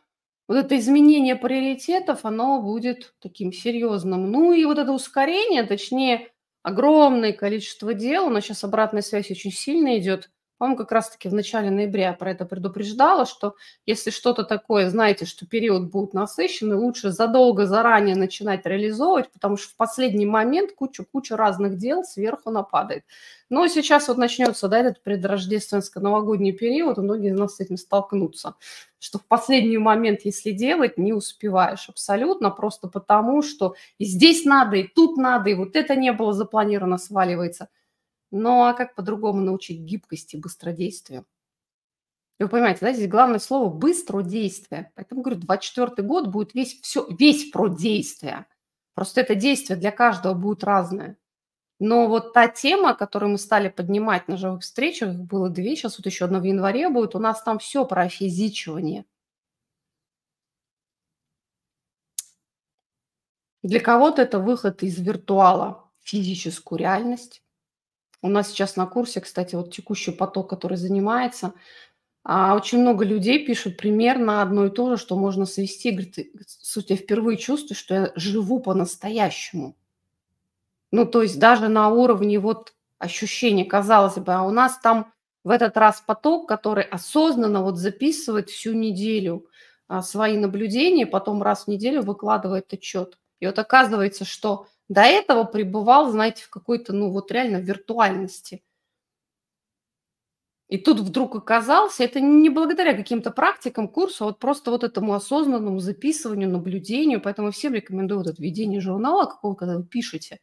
[0.48, 4.30] вот это изменение приоритетов, оно будет таким серьезным.
[4.30, 9.52] Ну и вот это ускорение, точнее, огромное количество дел, у нас сейчас обратная связь очень
[9.52, 14.88] сильно идет, по-моему, как раз-таки в начале ноября про это предупреждала, что если что-то такое,
[14.88, 20.72] знаете, что период будет насыщенный, лучше задолго заранее начинать реализовывать, потому что в последний момент
[20.72, 23.04] куча-куча разных дел сверху нападает.
[23.50, 28.54] Но сейчас вот начнется, да, этот предрождественско-новогодний период, и многие из нас с этим столкнутся,
[28.98, 34.76] что в последний момент, если делать, не успеваешь абсолютно, просто потому что и здесь надо,
[34.76, 37.68] и тут надо, и вот это не было запланировано, сваливается–
[38.34, 41.24] ну, а как по-другому научить гибкости, быстродействию?
[42.40, 44.90] Вы понимаете, да, здесь главное слово «быстродействие».
[44.96, 48.46] Поэтому, говорю, 24 год будет весь, все, весь про действие.
[48.94, 51.16] Просто это действие для каждого будет разное.
[51.78, 56.06] Но вот та тема, которую мы стали поднимать на живых встречах, было две, сейчас вот
[56.06, 59.04] еще одно в январе будет, у нас там все про физичивание.
[63.62, 67.43] Для кого-то это выход из виртуала в физическую реальность.
[68.24, 71.52] У нас сейчас на курсе, кстати, вот текущий поток, который занимается,
[72.22, 75.90] а, очень много людей пишут примерно одно и то же, что можно свести.
[75.90, 79.76] Говорит, суть, я впервые чувствую, что я живу по-настоящему.
[80.90, 85.12] Ну, то есть даже на уровне вот ощущения, казалось бы, а у нас там
[85.44, 89.50] в этот раз поток, который осознанно вот записывает всю неделю
[89.86, 93.18] а, свои наблюдения, потом раз в неделю выкладывает отчет.
[93.44, 98.64] И вот оказывается, что до этого пребывал, знаете, в какой-то, ну вот реально виртуальности.
[100.68, 105.12] И тут вдруг оказался, это не благодаря каким-то практикам курса, а вот просто вот этому
[105.12, 107.20] осознанному записыванию, наблюдению.
[107.20, 110.40] Поэтому всем рекомендую вот это ведение журнала, какого, когда вы пишете.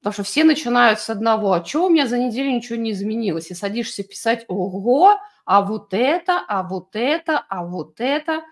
[0.00, 3.50] Потому что все начинают с одного, а что у меня за неделю ничего не изменилось?
[3.50, 8.42] И садишься писать, ого, а вот это, а вот это, а вот это.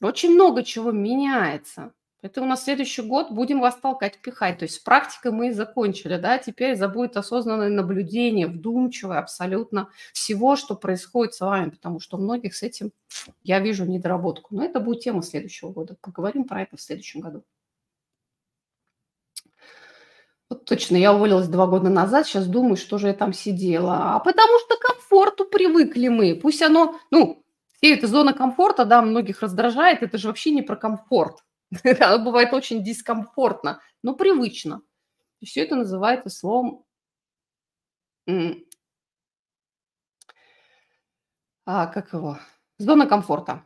[0.00, 1.92] Очень много чего меняется.
[2.24, 4.56] Это у нас следующий год будем вас толкать, пихать.
[4.56, 9.90] То есть с практикой мы и закончили, да, теперь за будет осознанное наблюдение, вдумчивое абсолютно
[10.14, 12.92] всего, что происходит с вами, потому что у многих с этим
[13.42, 14.54] я вижу недоработку.
[14.54, 15.96] Но это будет тема следующего года.
[16.00, 17.44] Поговорим про это в следующем году.
[20.48, 24.14] Вот точно, я уволилась два года назад, сейчас думаю, что же я там сидела.
[24.14, 26.34] А потому что к комфорту привыкли мы.
[26.34, 30.76] Пусть оно, ну, все эта зона комфорта, да, многих раздражает, это же вообще не про
[30.76, 31.44] комфорт.
[32.00, 34.82] Оно бывает очень дискомфортно, но привычно.
[35.42, 36.84] Все это называется словом
[41.66, 42.38] а, как его?
[42.78, 43.64] Зона комфорта.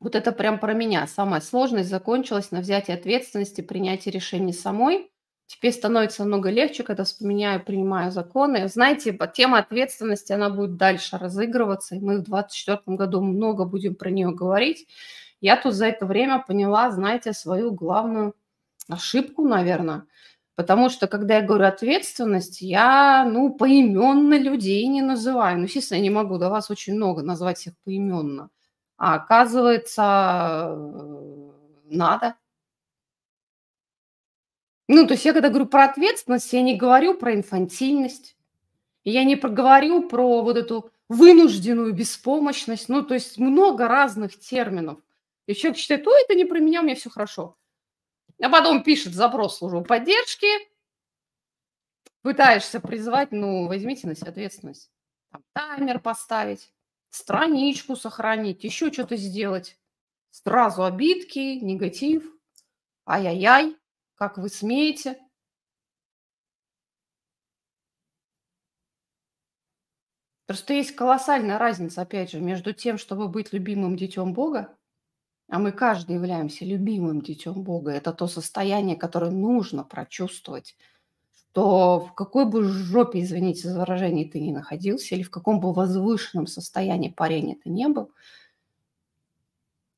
[0.00, 1.06] Вот это прям про меня.
[1.06, 5.10] Самая сложность закончилась на взятии ответственности, принятии решений самой.
[5.46, 8.68] Теперь становится намного легче, когда вспоминаю, принимаю законы.
[8.68, 14.10] Знаете, тема ответственности, она будет дальше разыгрываться, и мы в 2024 году много будем про
[14.10, 14.88] нее говорить.
[15.40, 18.34] Я тут за это время поняла, знаете, свою главную
[18.88, 20.06] ошибку, наверное.
[20.56, 25.58] Потому что, когда я говорю ответственность, я, ну, поименно людей не называю.
[25.58, 28.48] Ну, естественно, я не могу, до вас очень много назвать всех поименно.
[28.96, 31.50] А оказывается, э,
[31.90, 32.36] надо.
[34.88, 38.36] Ну, то есть я когда говорю про ответственность, я не говорю про инфантильность.
[39.04, 42.88] Я не проговорю про вот эту вынужденную беспомощность.
[42.88, 44.98] Ну, то есть много разных терминов.
[45.46, 47.56] И человек считает, ой, это не про меня, у меня все хорошо.
[48.42, 50.46] А потом пишет запрос службу поддержки,
[52.22, 54.90] пытаешься призвать, ну, возьмите на себя ответственность.
[55.30, 56.72] Там, таймер поставить,
[57.10, 59.78] страничку сохранить, еще что-то сделать.
[60.30, 62.30] Сразу обидки, негатив.
[63.06, 63.76] Ай-яй-яй,
[64.16, 65.18] как вы смеете.
[70.46, 74.76] Просто есть колоссальная разница, опять же, между тем, чтобы быть любимым детем Бога
[75.48, 77.92] а мы каждый являемся любимым детем Бога.
[77.92, 80.76] Это то состояние, которое нужно прочувствовать.
[81.32, 85.72] Что в какой бы жопе, извините за выражение, ты ни находился, или в каком бы
[85.72, 88.10] возвышенном состоянии парения ты не был,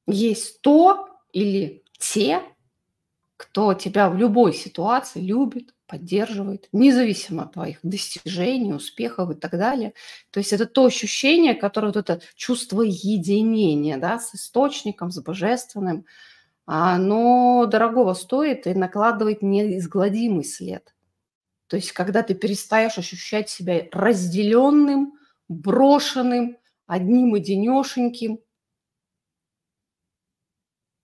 [0.06, 2.42] есть то или те,
[3.38, 9.94] кто тебя в любой ситуации любит, поддерживает, независимо от твоих достижений, успехов и так далее.
[10.30, 16.04] То есть это то ощущение, которое вот это чувство единения да, с источником, с божественным,
[16.66, 20.94] оно дорогого стоит и накладывает неизгладимый след.
[21.68, 25.14] То есть когда ты перестаешь ощущать себя разделенным,
[25.48, 26.58] брошенным,
[26.88, 28.40] одним одинешеньким.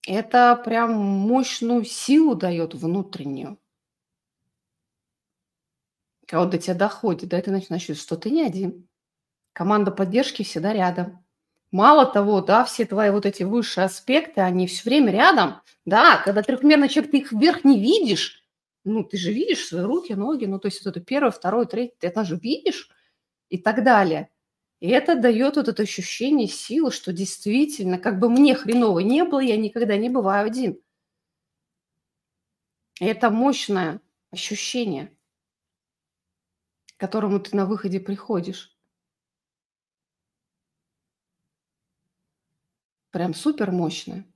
[0.07, 3.59] Это прям мощную силу дает внутреннюю.
[6.27, 8.89] Когда до тебя доходит, да, ты начинаешь, что ты не один.
[9.53, 11.25] Команда поддержки всегда рядом.
[11.73, 15.63] Мало того, да, все твои вот эти высшие аспекты, они все время рядом.
[15.85, 18.45] Да, когда трехмерный человек, ты их вверх не видишь,
[18.85, 21.97] ну, ты же видишь свои руки, ноги, ну, то есть вот это первое, второе, третье,
[21.99, 22.91] ты это же видишь
[23.51, 24.31] и так далее.
[24.85, 29.41] И это дает вот это ощущение силы, что действительно, как бы мне хреново не было,
[29.41, 30.79] я никогда не бываю один.
[33.01, 34.01] И это мощное
[34.33, 35.17] ощущение,
[36.97, 38.77] к которому ты на выходе приходишь.
[43.13, 44.27] Прям супер мощное.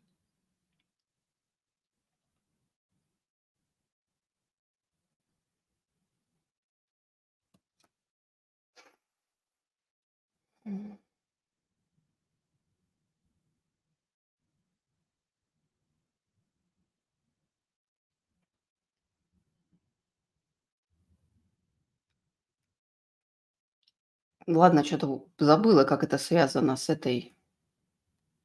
[24.49, 27.37] Ладно, что-то забыла, как это связано с этой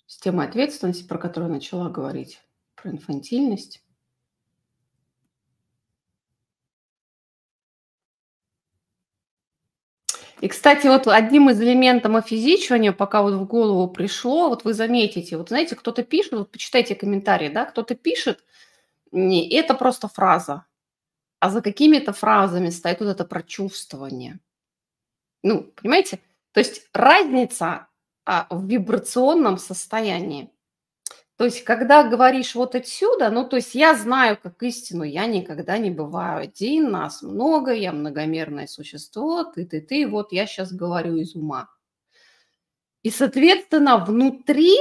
[0.07, 2.41] с темой ответственности, про которую начала говорить,
[2.75, 3.83] про инфантильность.
[10.41, 15.37] И, кстати, вот одним из элементов офизичивания, пока вот в голову пришло, вот вы заметите,
[15.37, 18.43] вот знаете, кто-то пишет, вот почитайте комментарии, да, кто-то пишет,
[19.11, 20.65] не, это просто фраза,
[21.39, 24.39] а за какими-то фразами стоит вот это прочувствование.
[25.43, 26.19] Ну, понимаете?
[26.53, 27.87] То есть разница
[28.25, 30.49] а, в вибрационном состоянии.
[31.35, 35.77] То есть, когда говоришь вот отсюда, ну, то есть я знаю как истину, я никогда
[35.77, 41.69] не бываю один, нас много, я многомерное существо, ты-ты-ты, вот я сейчас говорю из ума.
[43.01, 44.77] И, соответственно, внутри,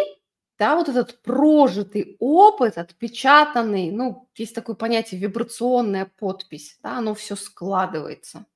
[0.58, 7.34] да, вот этот прожитый опыт, отпечатанный, ну, есть такое понятие вибрационная подпись, да, оно все
[7.34, 8.46] складывается.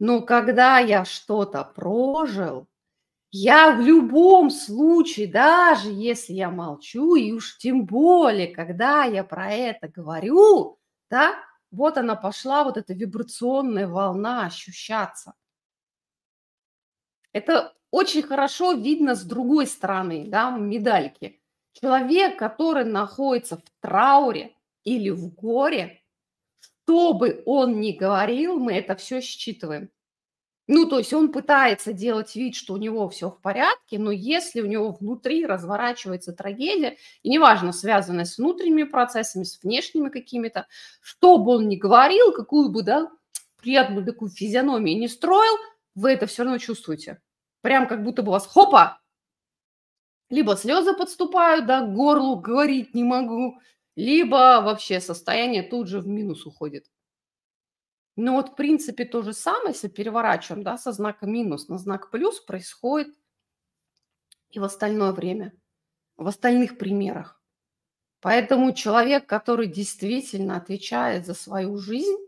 [0.00, 2.66] Но когда я что-то прожил,
[3.30, 9.52] я в любом случае, даже если я молчу, и уж тем более, когда я про
[9.52, 10.78] это говорю,
[11.10, 11.34] да,
[11.70, 15.34] вот она пошла, вот эта вибрационная волна ощущаться.
[17.32, 21.42] Это очень хорошо видно с другой стороны, да, медальки.
[21.72, 25.99] Человек, который находится в трауре или в горе,
[26.90, 29.90] что бы он ни говорил, мы это все считываем.
[30.66, 34.60] Ну, то есть он пытается делать вид, что у него все в порядке, но если
[34.60, 40.66] у него внутри разворачивается трагедия, и неважно, связанная с внутренними процессами, с внешними какими-то,
[41.00, 43.08] что бы он ни говорил, какую бы, да,
[43.62, 45.58] приятную такую физиономию не строил,
[45.94, 47.20] вы это все равно чувствуете.
[47.60, 49.00] Прям как будто бы вас хопа,
[50.28, 53.60] либо слезы подступают, да, горлу говорить не могу,
[53.96, 56.86] либо вообще состояние тут же в минус уходит.
[58.16, 62.10] Ну вот, в принципе, то же самое, если переворачиваем, да, со знака минус на знак
[62.10, 63.14] плюс, происходит
[64.50, 65.52] и в остальное время,
[66.16, 67.40] в остальных примерах.
[68.20, 72.18] Поэтому человек, который действительно отвечает за свою жизнь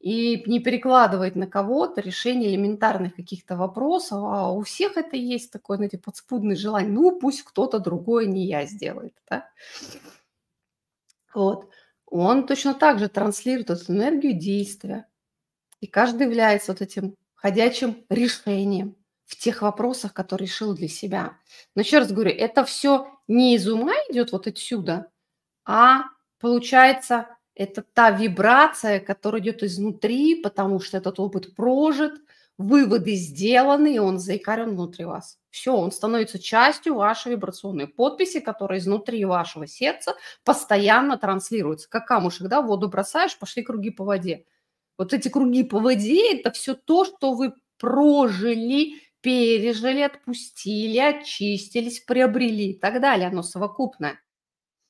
[0.00, 5.78] и не перекладывает на кого-то решение элементарных каких-то вопросов, а у всех это есть такое,
[5.78, 9.48] знаете, подспудное желание, ну пусть кто-то другой, не я сделает, да?
[11.34, 11.70] Вот.
[12.06, 15.06] Он точно так же транслирует эту энергию действия,
[15.80, 21.38] и каждый является вот этим ходячим решением в тех вопросах, которые решил для себя.
[21.74, 25.10] Но еще раз говорю, это все не из ума идет вот отсюда,
[25.64, 26.04] а
[26.38, 32.20] получается это та вибрация, которая идет изнутри, потому что этот опыт прожит,
[32.62, 35.38] выводы сделаны, и он заикарен внутри вас.
[35.50, 41.88] Все, он становится частью вашей вибрационной подписи, которая изнутри вашего сердца постоянно транслируется.
[41.90, 44.46] Как камушек, да, воду бросаешь, пошли круги по воде.
[44.96, 52.70] Вот эти круги по воде– это все то, что вы прожили, пережили, отпустили, очистились, приобрели
[52.70, 53.28] и так далее.
[53.28, 54.20] Оно совокупное.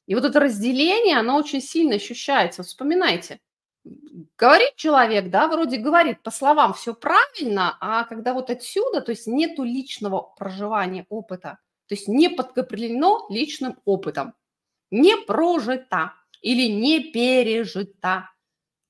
[0.07, 2.62] И вот это разделение, оно очень сильно ощущается.
[2.62, 3.41] Вспоминайте.
[3.85, 9.26] Говорит человек, да, вроде говорит по словам все правильно, а когда вот отсюда, то есть
[9.26, 14.35] нету личного проживания опыта, то есть не подкреплено личным опытом,
[14.91, 18.28] не прожито или не пережито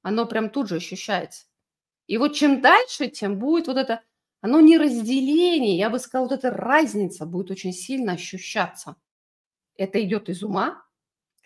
[0.02, 1.46] оно прям тут же ощущается.
[2.06, 4.02] И вот чем дальше, тем будет вот это,
[4.40, 8.96] оно не разделение, я бы сказала, вот эта разница будет очень сильно ощущаться.
[9.76, 10.84] Это идет из ума,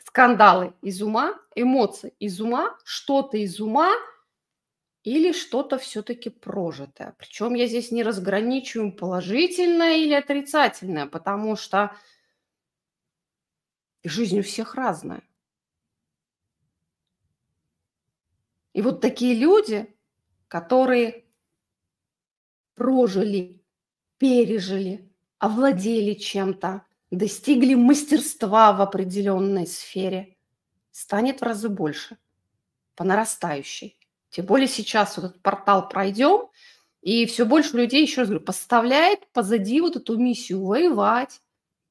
[0.07, 3.92] скандалы из ума, эмоции из ума, что-то из ума,
[5.02, 7.14] или что-то все-таки прожитое.
[7.18, 11.96] Причем я здесь не разграничиваю положительное или отрицательное, потому что
[14.04, 15.22] жизнь у всех разная.
[18.72, 19.92] И вот такие люди,
[20.48, 21.24] которые
[22.74, 23.62] прожили,
[24.18, 30.36] пережили, овладели чем-то, достигли мастерства в определенной сфере,
[30.90, 32.16] станет в разы больше,
[32.94, 33.98] по нарастающей.
[34.30, 36.48] Тем более сейчас вот этот портал пройдем,
[37.00, 41.40] и все больше людей, еще раз говорю, поставляет позади вот эту миссию воевать,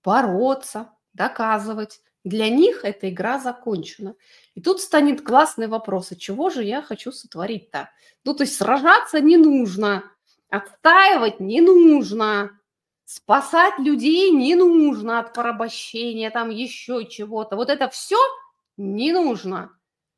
[0.04, 2.02] бороться, доказывать.
[2.24, 4.16] Для них эта игра закончена.
[4.56, 7.90] И тут станет классный вопрос, а чего же я хочу сотворить-то?
[8.24, 10.04] Ну, то есть сражаться не нужно,
[10.50, 12.60] отстаивать не нужно,
[13.06, 17.56] спасать людей не нужно от порабощения, там еще чего-то.
[17.56, 18.18] Вот это все
[18.78, 19.72] не нужно.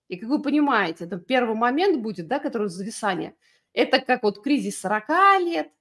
[0.08, 3.36] И как вы понимаете, это первый момент будет, да, который зависание.
[3.74, 5.10] Это как вот кризис 40
[5.42, 5.72] лет,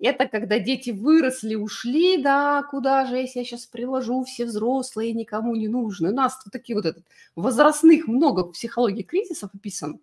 [0.00, 5.54] это когда дети выросли, ушли, да, куда же, если я сейчас приложу, все взрослые, никому
[5.54, 6.10] не нужны.
[6.10, 7.04] У нас вот такие вот этот,
[7.36, 9.98] возрастных много в психологии кризисов описано.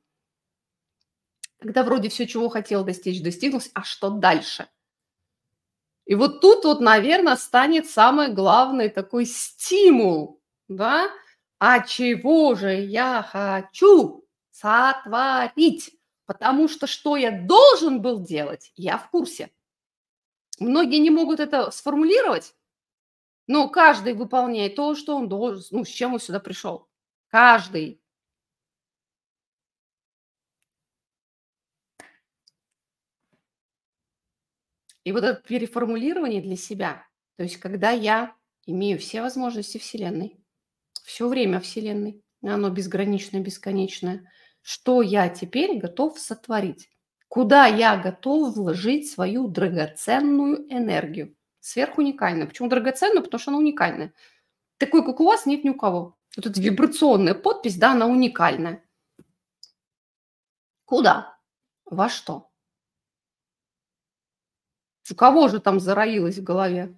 [1.59, 4.67] Когда вроде все, чего хотел достичь, достиглось, а что дальше?
[6.05, 11.09] И вот тут вот, наверное, станет самый главный такой стимул, да,
[11.59, 15.95] а чего же я хочу сотворить?
[16.25, 19.51] Потому что что я должен был делать, я в курсе.
[20.59, 22.55] Многие не могут это сформулировать,
[23.47, 26.87] но каждый выполняет то, что он должен, ну, с чем он сюда пришел.
[27.29, 28.00] Каждый.
[35.03, 37.05] И вот это переформулирование для себя,
[37.37, 38.35] то есть когда я
[38.65, 40.37] имею все возможности Вселенной,
[41.03, 44.31] все время Вселенной, оно безграничное, бесконечное.
[44.61, 46.89] Что я теперь готов сотворить?
[47.27, 51.35] Куда я готов вложить свою драгоценную энергию?
[51.59, 52.47] Сверхуникальная.
[52.47, 53.21] Почему драгоценная?
[53.21, 54.13] Потому что она уникальная.
[54.77, 56.17] Такой, как у вас, нет ни у кого.
[56.35, 58.83] Вот эта вибрационная подпись, да, она уникальная.
[60.85, 61.37] Куда?
[61.85, 62.50] Во что?
[65.09, 66.95] У кого же там зароилось в голове?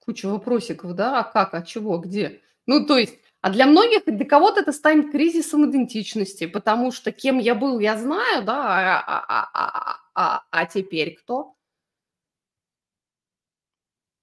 [0.00, 1.20] Куча вопросиков, да?
[1.20, 2.40] А как, а чего, где?
[2.66, 7.38] Ну, то есть а для многих, для кого-то это станет кризисом идентичности, потому что кем
[7.38, 11.56] я был, я знаю, да, а, а, а, а, а теперь кто?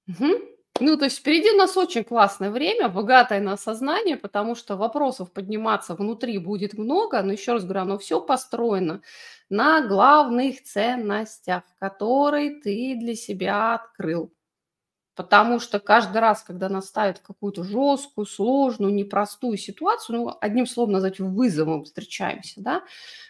[0.08, 0.59] Угу.
[0.80, 5.32] Ну, то есть впереди у нас очень классное время, богатое на осознание, потому что вопросов
[5.34, 9.02] подниматься внутри будет много, но еще раз говорю, оно все построено
[9.50, 14.32] на главных ценностях, которые ты для себя открыл.
[15.16, 20.66] Потому что каждый раз, когда нас ставят в какую-то жесткую, сложную, непростую ситуацию, ну, одним
[20.66, 22.84] словом назвать вызовом встречаемся, да,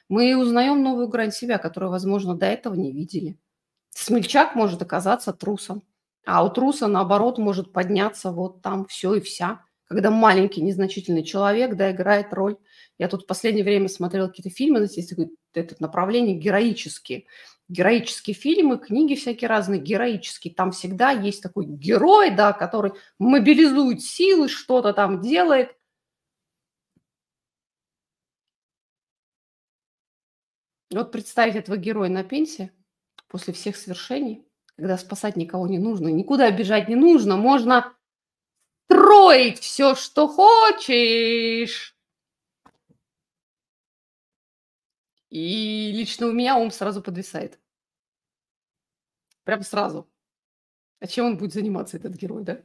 [0.08, 3.40] мы узнаем новую грань себя, которую, возможно, до этого не видели.
[3.90, 5.82] Смельчак может оказаться трусом,
[6.30, 9.66] а у труса, наоборот, может подняться вот там все и вся.
[9.86, 12.58] Когда маленький, незначительный человек, да, играет роль.
[13.00, 15.12] Я тут в последнее время смотрела какие-то фильмы, здесь
[15.54, 17.26] это направление героические
[17.70, 20.54] героические фильмы, книги всякие разные, героические.
[20.54, 25.76] Там всегда есть такой герой, да, который мобилизует силы, что-то там делает.
[30.92, 32.72] Вот представить этого героя на пенсии
[33.28, 34.49] после всех свершений,
[34.80, 37.94] когда спасать никого не нужно, никуда бежать не нужно, можно
[38.86, 41.96] строить все, что хочешь.
[45.30, 47.60] И лично у меня ум сразу подвисает.
[49.44, 50.10] Прям сразу.
[51.02, 52.62] А чем он будет заниматься, этот герой, да?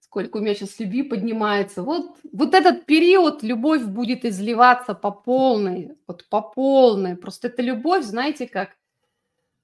[0.00, 1.82] Сколько у меня сейчас любви поднимается.
[1.82, 5.96] Вот, вот этот период любовь будет изливаться по полной.
[6.06, 7.16] Вот по полной.
[7.16, 8.79] Просто эта любовь, знаете, как...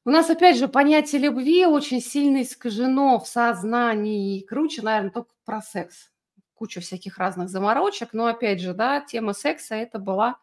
[0.07, 4.39] У нас, опять же, понятие любви очень сильно искажено в сознании.
[4.39, 6.13] И круче, наверное, только про секс.
[6.55, 10.39] Куча всяких разных заморочек, но опять же, да, тема секса это была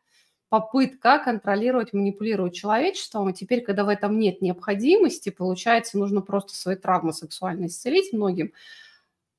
[0.49, 6.75] попытка контролировать, манипулировать человечеством, и теперь, когда в этом нет необходимости, получается, нужно просто свои
[6.75, 8.51] травмы сексуально исцелить многим,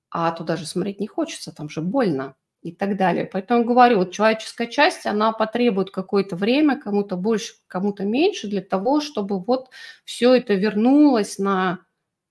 [0.09, 2.35] а туда же смотреть не хочется, там же больно
[2.65, 3.29] и так далее.
[3.31, 9.03] Поэтому говорю, вот человеческая часть, она потребует какое-то время, кому-то больше, кому-то меньше, для того,
[9.03, 9.69] чтобы вот
[10.07, 11.81] все это вернулось на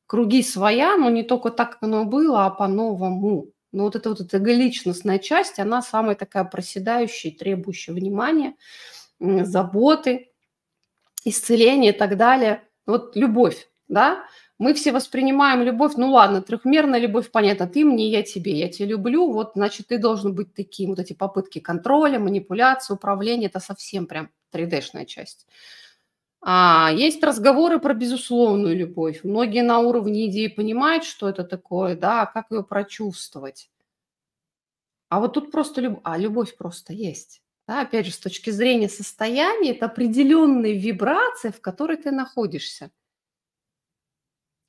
[0.08, 3.52] круги своя, но не только так, как оно было, а по-новому.
[3.72, 8.56] Но вот эта вот эта личностная часть, она самая такая проседающая, требующая внимания,
[9.20, 10.32] заботы,
[11.26, 12.64] исцеления и так далее.
[12.88, 14.26] Вот любовь, да,
[14.64, 18.88] мы все воспринимаем любовь, ну ладно, трехмерная любовь, понятно, ты мне, я тебе, я тебя
[18.88, 20.92] люблю, вот, значит, ты должен быть таким.
[20.92, 25.48] Вот эти попытки контроля, манипуляции, управления, это совсем прям 3D-шная часть.
[26.42, 29.20] А есть разговоры про безусловную любовь.
[29.24, 33.70] Многие на уровне идеи понимают, что это такое, да, а как ее прочувствовать.
[35.10, 36.00] А вот тут просто люб...
[36.04, 37.42] а, любовь просто есть.
[37.68, 42.92] Да, опять же, с точки зрения состояния, это определенные вибрации, в которой ты находишься.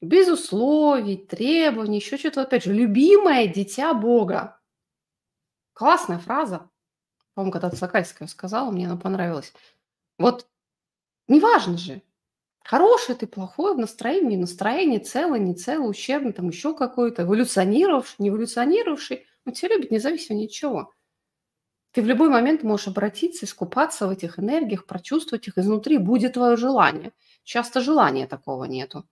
[0.05, 2.43] Без условий, требований, еще что-то.
[2.43, 4.61] Опять же, любимое дитя Бога.
[5.73, 6.69] Классная фраза.
[7.35, 7.77] По-моему, когда-то
[8.29, 9.53] сказала, мне она понравилась.
[10.19, 10.47] Вот
[11.29, 12.03] Неважно же,
[12.61, 18.29] хороший ты, плохой, в настроении, настроение, целый, не целый, ущербный, там еще какой-то, эволюционировавший, не
[18.29, 20.93] эволюционировавший, он тебя любит независимо ни от чего.
[21.93, 26.57] Ты в любой момент можешь обратиться, искупаться в этих энергиях, прочувствовать их изнутри, будет твое
[26.57, 27.13] желание.
[27.45, 29.07] Часто желания такого нету.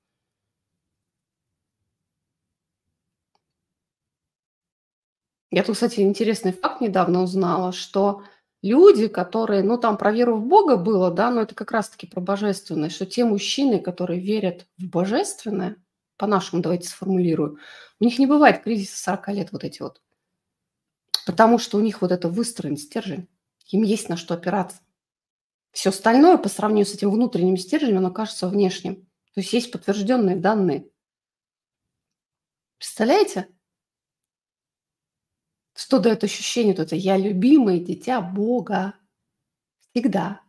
[5.53, 8.25] Я тут, кстати, интересный факт недавно узнала, что
[8.63, 12.23] люди, которые, ну, там про веру в Бога было, да, но это как раз-таки про
[12.23, 15.77] божественное, что те мужчины, которые верят в божественное,
[16.17, 17.59] по-нашему давайте сформулирую,
[18.01, 20.01] у них не бывает кризиса 40 лет вот эти вот.
[21.27, 23.29] Потому что у них вот это выстроен стержень,
[23.69, 24.79] им есть на что опираться.
[25.71, 28.97] Все остальное по сравнению с этим внутренним стержнем, оно кажется внешним.
[29.35, 30.89] То есть есть подтвержденные данные.
[32.79, 33.49] Представляете?
[35.75, 38.95] Что дает ощущение, вот это «я любимое дитя Бога»
[39.81, 40.41] всегда.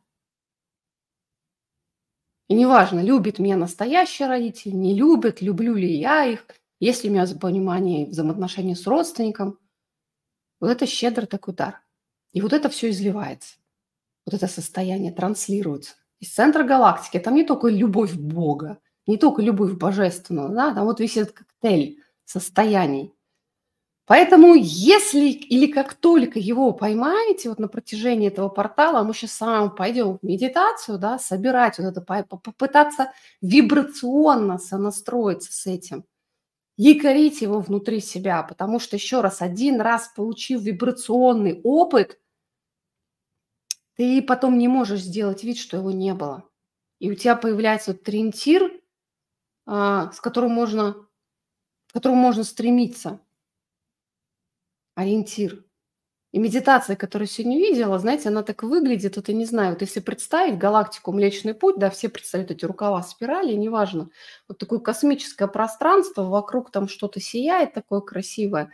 [2.49, 6.45] И неважно, любит меня настоящий родитель, не любит, люблю ли я их,
[6.79, 9.57] есть ли у меня понимание взаимоотношения с родственником.
[10.59, 11.81] Вот это щедрый такой дар.
[12.33, 13.55] И вот это все изливается.
[14.25, 15.95] Вот это состояние транслируется.
[16.19, 21.01] Из центра галактики там не только любовь Бога, не только любовь божественного, да, там вот
[21.01, 23.13] этот коктейль состояний.
[24.05, 29.39] Поэтому если или как только его поймаете вот на протяжении этого портала, мы сейчас с
[29.39, 36.03] вами пойдем в медитацию, да, собирать вот это, попытаться вибрационно сонастроиться с этим,
[36.75, 42.19] якорить его внутри себя, потому что, еще раз, один раз получив вибрационный опыт,
[43.95, 46.43] ты потом не можешь сделать вид, что его не было.
[46.99, 48.81] И у тебя появляется вот ориентир,
[49.65, 50.93] а, с которым можно,
[51.87, 53.21] к которому можно стремиться–
[54.95, 55.63] ориентир.
[56.31, 59.99] И медитация, которую сегодня видела, знаете, она так выглядит, вот я не знаю, вот если
[60.01, 64.09] представить галактику Млечный Путь, да, все представляют эти рукава спирали, неважно,
[64.47, 68.71] вот такое космическое пространство, вокруг там что-то сияет такое красивое,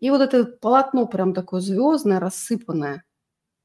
[0.00, 3.04] и вот это полотно прям такое звездное, рассыпанное,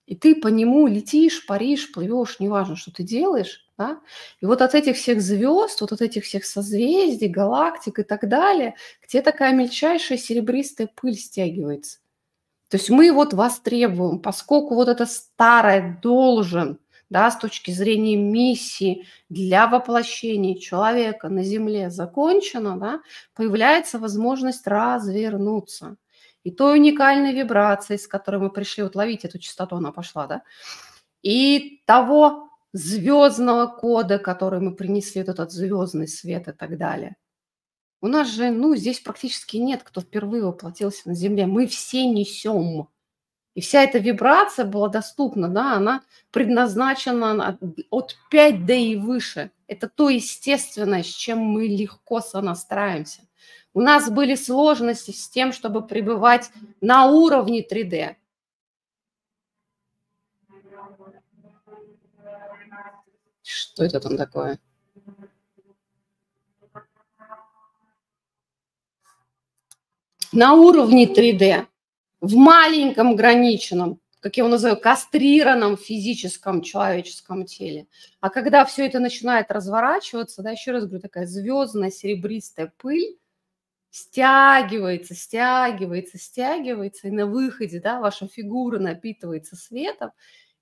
[0.08, 4.00] и ты по нему летишь, паришь, плывешь, неважно, что ты делаешь, да?
[4.42, 8.76] И вот от этих всех звезд, вот от этих всех созвездий, галактик и так далее,
[9.06, 12.00] где такая мельчайшая серебристая пыль стягивается.
[12.70, 19.06] То есть мы вот востребуем, поскольку вот это старое должен, да, с точки зрения миссии
[19.30, 23.02] для воплощения человека на Земле закончено, да,
[23.36, 25.98] появляется возможность развернуться.
[26.44, 30.42] И той уникальной вибрации, с которой мы пришли, вот ловить эту частоту, она пошла, да,
[31.22, 32.45] и того
[32.76, 37.16] звездного кода, который мы принесли, вот этот звездный свет и так далее.
[38.02, 41.46] У нас же, ну, здесь практически нет, кто впервые воплотился на Земле.
[41.46, 42.90] Мы все несем.
[43.54, 47.58] И вся эта вибрация была доступна, да, она предназначена
[47.90, 49.52] от 5D и выше.
[49.68, 53.22] Это то естественное, с чем мы легко сонастраиваемся.
[53.74, 56.52] У нас были сложности с тем, чтобы пребывать
[56.82, 58.18] на уровне 3D.
[63.56, 64.60] Что это там такое?
[70.34, 71.66] На уровне 3D,
[72.20, 77.88] в маленьком ограниченном, как я его называю, кастрированном физическом человеческом теле.
[78.20, 83.18] А когда все это начинает разворачиваться, да, еще раз говорю, такая звездная серебристая пыль,
[83.90, 90.12] стягивается, стягивается, стягивается, и на выходе, да, ваша фигура напитывается светом,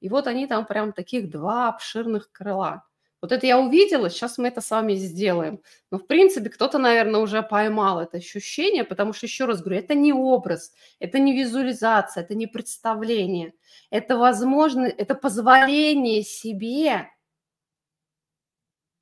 [0.04, 2.86] и вот они там прям таких два обширных крыла.
[3.22, 5.62] Вот это я увидела, сейчас мы это с вами сделаем.
[5.92, 9.96] Но, в принципе, кто-то, наверное, уже поймал это ощущение, потому что, еще раз говорю, это
[9.96, 13.54] не образ, это не визуализация, это не представление.
[13.92, 17.10] Это возможно, это позволение себе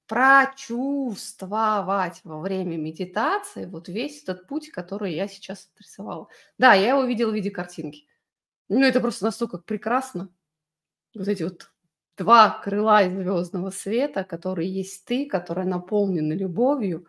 [0.06, 6.28] прочувствовать во время медитации вот весь этот путь, который я сейчас отрисовала.
[6.60, 8.06] Да, я его видела в виде картинки.
[8.70, 10.30] Ну, это просто настолько прекрасно
[11.16, 11.72] вот эти вот
[12.18, 17.08] два крыла из звездного света, которые есть ты, которые наполнены любовью,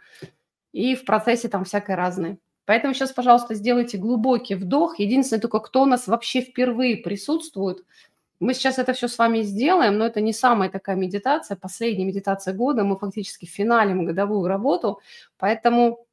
[0.73, 2.39] и в процессе там всякое разное.
[2.65, 4.99] Поэтому сейчас, пожалуйста, сделайте глубокий вдох.
[4.99, 7.85] Единственное, только кто у нас вообще впервые присутствует
[8.41, 12.55] Мы сейчас это все с вами сделаем, но это не самая такая медитация, последняя медитация
[12.55, 12.85] года.
[12.85, 15.01] Мы фактически финалим годовую работу,
[15.39, 16.07] поэтому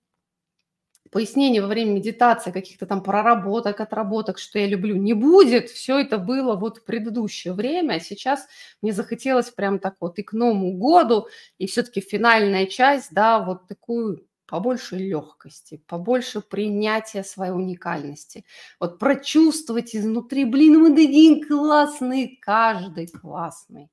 [1.12, 5.70] пояснений во время медитации, каких-то там проработок, отработок, что я люблю, не будет.
[5.70, 8.48] Все это было вот в предыдущее время, а сейчас
[8.82, 13.68] мне захотелось прям так вот и к Новому году, и все-таки финальная часть, да, вот
[13.68, 18.46] такую побольше легкости, побольше принятия своей уникальности.
[18.80, 23.90] Вот прочувствовать изнутри, блин, мы один классный, каждый классный.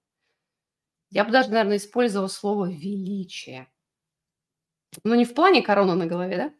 [1.10, 3.68] Я бы даже, наверное, использовала слово «величие».
[5.04, 6.52] Но не в плане короны на голове, да?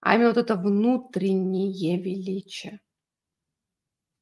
[0.00, 2.80] А именно вот это внутреннее величие.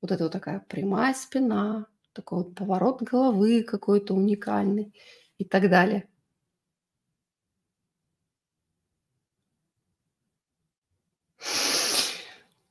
[0.01, 4.95] Вот это вот такая прямая спина, такой вот поворот головы какой-то уникальный
[5.39, 6.09] и так далее.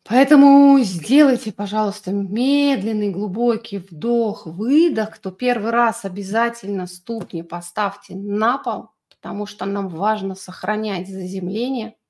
[0.07, 5.15] Поэтому сделайте, пожалуйста, медленный глубокий вдох, выдох.
[5.15, 11.95] Кто первый раз обязательно ступни поставьте на пол, потому что нам важно сохранять заземление–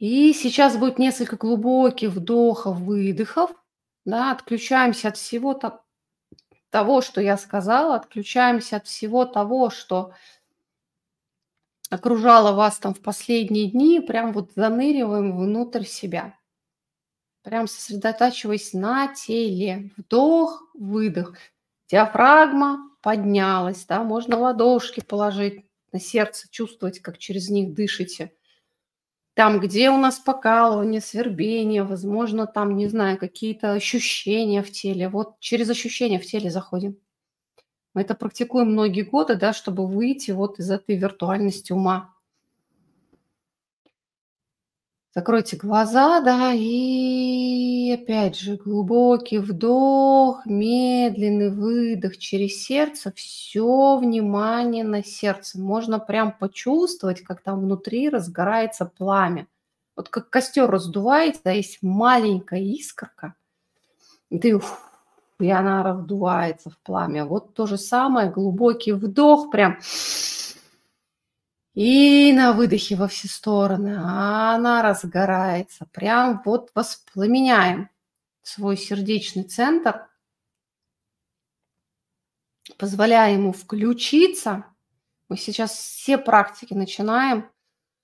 [0.00, 3.50] И сейчас будет несколько глубоких вдохов, выдохов.
[4.06, 5.82] Да, отключаемся от всего то,
[6.70, 10.14] того, что я сказала, отключаемся от всего того, что
[11.90, 16.34] окружало вас там в последние дни, прям вот заныриваем внутрь себя.
[17.42, 19.90] Прям сосредотачиваясь на теле.
[19.98, 21.36] Вдох, выдох.
[21.88, 28.32] Диафрагма поднялась, да, можно ладошки положить на сердце, чувствовать, как через них дышите–
[29.40, 35.08] там, где у нас покалывание, свербение, возможно, там, не знаю, какие-то ощущения в теле.
[35.08, 36.98] Вот через ощущения в теле заходим.
[37.94, 42.09] Мы это практикуем многие годы, да, чтобы выйти вот из этой виртуальности ума.
[45.12, 55.02] Закройте глаза, да, и опять же глубокий вдох, медленный выдох через сердце, все внимание на
[55.02, 55.58] сердце.
[55.58, 59.48] Можно прям почувствовать, как там внутри разгорается пламя.
[59.96, 63.34] Вот как костер раздуваете, да, есть маленькая искорка,
[64.30, 64.60] ты,
[65.40, 67.24] и она раздувается в пламя.
[67.24, 69.78] Вот то же самое, глубокий вдох, прям
[71.80, 75.86] и на выдохе во все стороны она разгорается.
[75.86, 77.88] Прям вот воспламеняем
[78.42, 80.06] свой сердечный центр,
[82.76, 84.66] позволяя ему включиться.
[85.30, 87.50] Мы сейчас все практики начинаем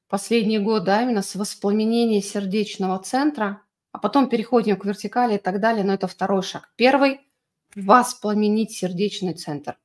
[0.08, 3.60] последний год, да, именно с воспламенения сердечного центра,
[3.92, 6.72] а потом переходим к вертикали и так далее, но это второй шаг.
[6.76, 7.20] Первый–
[7.74, 9.76] воспламенить сердечный центр.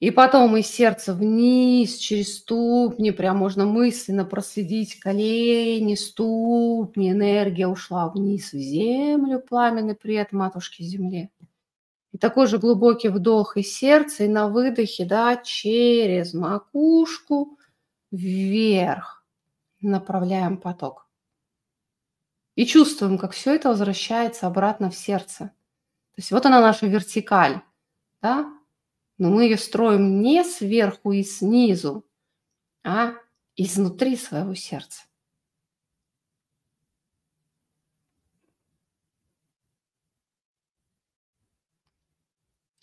[0.00, 8.08] И потом из сердца вниз, через ступни, прям можно мысленно проследить колени, ступни, энергия ушла
[8.08, 11.30] вниз в землю, пламенный привет матушке земле.
[12.12, 17.58] И такой же глубокий вдох из сердца, и на выдохе, да, через макушку
[18.12, 19.24] вверх
[19.80, 21.08] направляем поток.
[22.54, 25.46] И чувствуем, как все это возвращается обратно в сердце.
[26.14, 27.62] То есть вот она наша вертикаль,
[28.22, 28.57] да,
[29.18, 32.06] но мы ее строим не сверху и снизу,
[32.84, 33.14] а
[33.56, 35.02] изнутри своего сердца.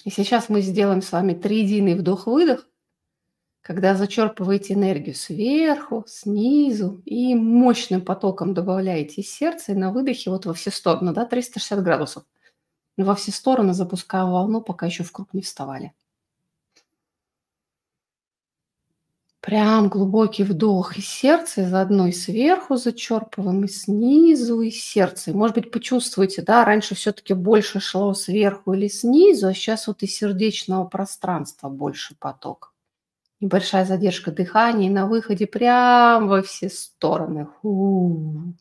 [0.04, 2.70] И сейчас мы сделаем с вами триединый вдох-выдох,
[3.62, 10.46] когда зачерпываете энергию сверху, снизу и мощным потоком добавляете из сердца и на выдохе вот
[10.46, 12.24] во все стороны, да, 360 градусов.
[12.98, 15.94] Во все стороны запускаю волну, пока еще в круг не вставали.
[19.46, 24.62] Прям глубокий вдох из сердца, из одной сверху зачерпываем, и снизу.
[24.62, 24.72] И,
[25.28, 30.18] может быть, почувствуете, да, раньше все-таки больше шло сверху или снизу, а сейчас вот из
[30.18, 32.74] сердечного пространства больше поток.
[33.40, 37.48] Небольшая задержка дыхания, и на выходе прям во все стороны.
[37.62, 38.56] Фу.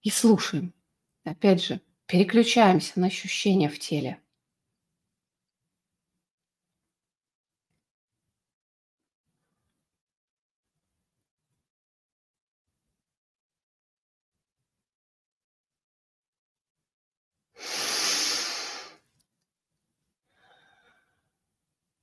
[0.00, 0.72] И слушаем.
[1.24, 4.18] Опять же, переключаемся на ощущения в теле.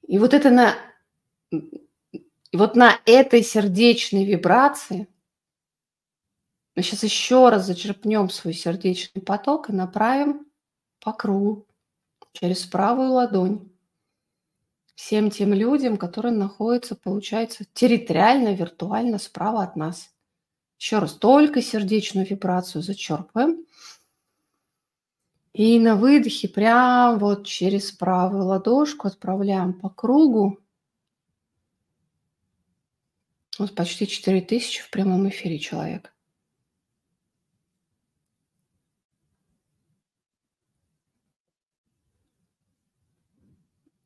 [0.08, 0.76] И вот это на,
[2.54, 5.08] вот на этой сердечной вибрации
[6.76, 10.48] мы сейчас еще раз зачерпнем свой сердечный поток и направим
[11.00, 11.68] по кругу
[12.32, 13.70] через правую ладонь
[14.96, 20.10] всем тем людям, которые находятся, получается, территориально, виртуально справа от нас.
[20.80, 23.66] Еще раз, только сердечную вибрацию зачерпываем.
[25.58, 30.60] И на выдохе прям вот через правую ладошку отправляем по кругу.
[33.58, 36.14] Вот почти 4000 в прямом эфире человек.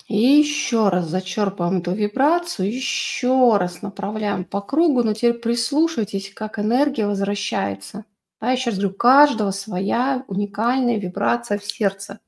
[0.07, 6.59] И еще раз зачерпываем эту вибрацию, еще раз направляем по кругу, но теперь прислушайтесь, как
[6.59, 8.05] энергия возвращается.
[8.41, 12.19] Да, еще раз говорю, у каждого своя уникальная вибрация в сердце.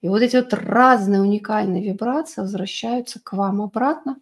[0.00, 4.16] И вот эти вот разные уникальные вибрации возвращаются к вам обратно.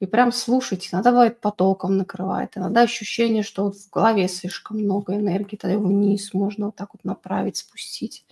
[0.00, 0.90] И прям слушайте.
[0.92, 5.88] Иногда бывает потоком накрывает, иногда ощущение, что вот в голове слишком много энергии, тогда его
[5.88, 8.24] вниз можно вот так вот направить, спустить.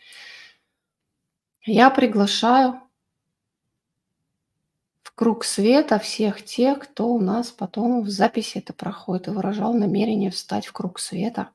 [1.67, 2.81] Я приглашаю
[5.17, 10.31] круг света всех тех, кто у нас потом в записи это проходит и выражал намерение
[10.31, 11.49] встать в круг света.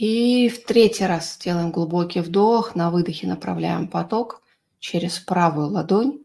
[0.00, 4.40] И в третий раз делаем глубокий вдох, на выдохе направляем поток
[4.78, 6.20] через правую ладонь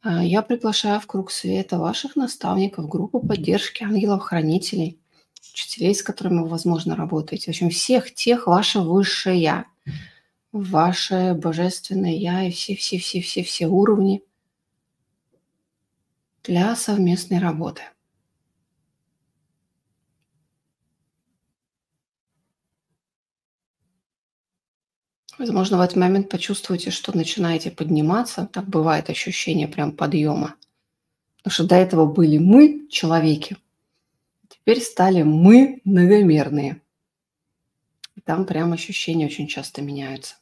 [0.00, 4.98] а, я приглашаю в круг света ваших наставников, группу поддержки ангелов-хранителей,
[5.52, 7.44] учителей, с которыми вы, возможно, работаете.
[7.44, 9.66] В общем, всех тех, ваше высшее Я,
[10.50, 14.22] ваше божественное Я и все-все-все-все-все уровни
[16.42, 17.82] для совместной работы.
[25.38, 28.48] Возможно, в этот момент почувствуете, что начинаете подниматься.
[28.52, 30.54] Так бывает ощущение прям подъема.
[31.38, 33.56] Потому что до этого были мы, человеки,
[34.48, 36.80] теперь стали мы многомерные.
[38.14, 40.36] И там прям ощущения очень часто меняются.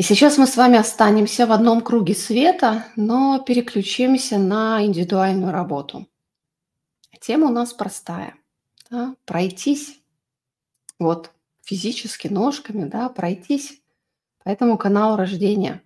[0.00, 6.08] И сейчас мы с вами останемся в одном круге света, но переключимся на индивидуальную работу.
[7.20, 8.34] Тема у нас простая.
[8.88, 9.14] Да?
[9.26, 10.00] Пройтись
[10.98, 13.82] вот физически ножками, да, пройтись
[14.42, 15.82] по этому каналу рождения.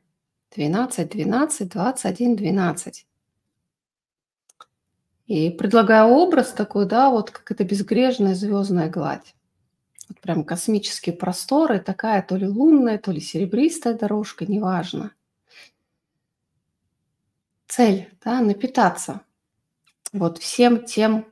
[0.55, 3.07] 12, 12, 21, 12.
[5.27, 9.35] И предлагаю образ такой, да, вот как это безгрежная звездная гладь
[10.09, 15.13] вот прям космические просторы, такая то ли лунная, то ли серебристая дорожка, неважно.
[17.67, 19.23] Цель, да, напитаться
[20.15, 21.27] вот всем тем,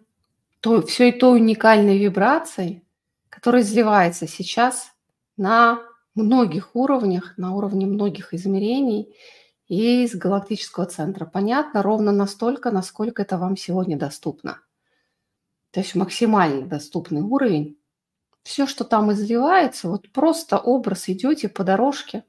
[0.61, 2.85] той, всей той уникальной вибрацией,
[3.29, 4.93] которая изливается сейчас
[5.37, 5.81] на
[6.15, 9.15] многих уровнях, на уровне многих измерений
[9.69, 11.25] из галактического центра.
[11.25, 14.61] Понятно ровно настолько, насколько это вам сегодня доступно.
[15.71, 17.79] То есть максимально доступный уровень
[18.43, 22.25] все, что там изливается, вот просто образ идете по дорожке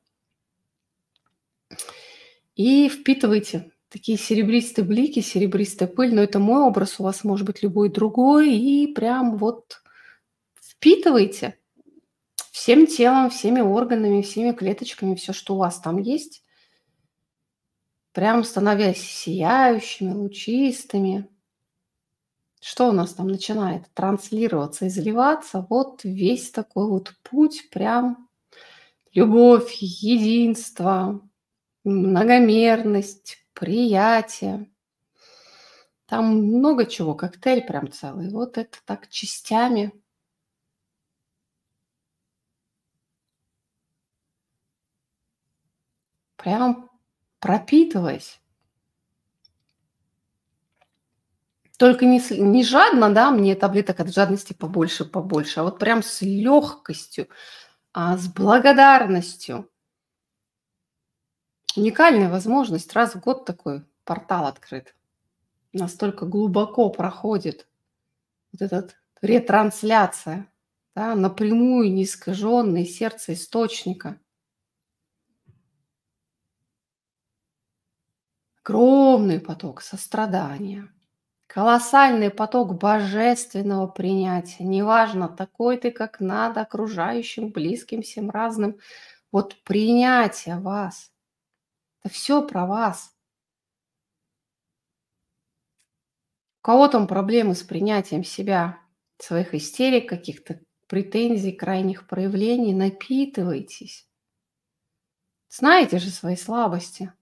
[2.56, 7.62] и впитываете такие серебристые блики, серебристая пыль, но это мой образ, у вас может быть
[7.64, 9.82] любой другой, и прям вот
[10.62, 11.60] впитывайте
[12.52, 16.44] всем телом, всеми органами, всеми клеточками, все, что у вас там есть,
[18.14, 21.28] прям становясь сияющими, лучистыми,
[22.64, 25.66] что у нас там начинает транслироваться, изливаться?
[25.70, 28.30] Вот весь такой вот путь, прям
[29.14, 31.22] любовь, единство,
[31.84, 34.70] многомерность, приятие.
[36.08, 38.30] Там много чего, коктейль прям целый.
[38.30, 39.92] Вот это так частями.
[46.38, 46.90] Прям
[47.40, 48.43] пропитываясь.
[51.78, 56.22] Только не, не жадно, да, мне таблеток от жадности побольше, побольше, а вот прям с
[56.22, 57.28] легкостью,
[57.94, 59.70] а, с благодарностью.
[61.76, 64.96] Уникальная возможность, раз в год такой портал открыт.
[65.74, 67.68] Настолько глубоко проходит
[68.52, 68.90] вот эта
[69.24, 70.48] ретрансляция,
[70.94, 74.20] да, напрямую неискаженное сердце источника.
[78.62, 80.88] Огромный поток сострадания–
[81.54, 84.64] Колоссальный поток божественного принятия.
[84.64, 88.80] Неважно, такой ты, как надо, окружающим, близким, всем разным.
[89.32, 91.12] Вот принятие вас.
[92.02, 93.16] Это все про вас.
[96.64, 98.80] У кого там проблемы с принятием себя,
[99.20, 104.10] своих истерик каких-то, претензий, крайних проявлений, напитывайтесь.
[105.50, 107.14] Знаете же свои слабости.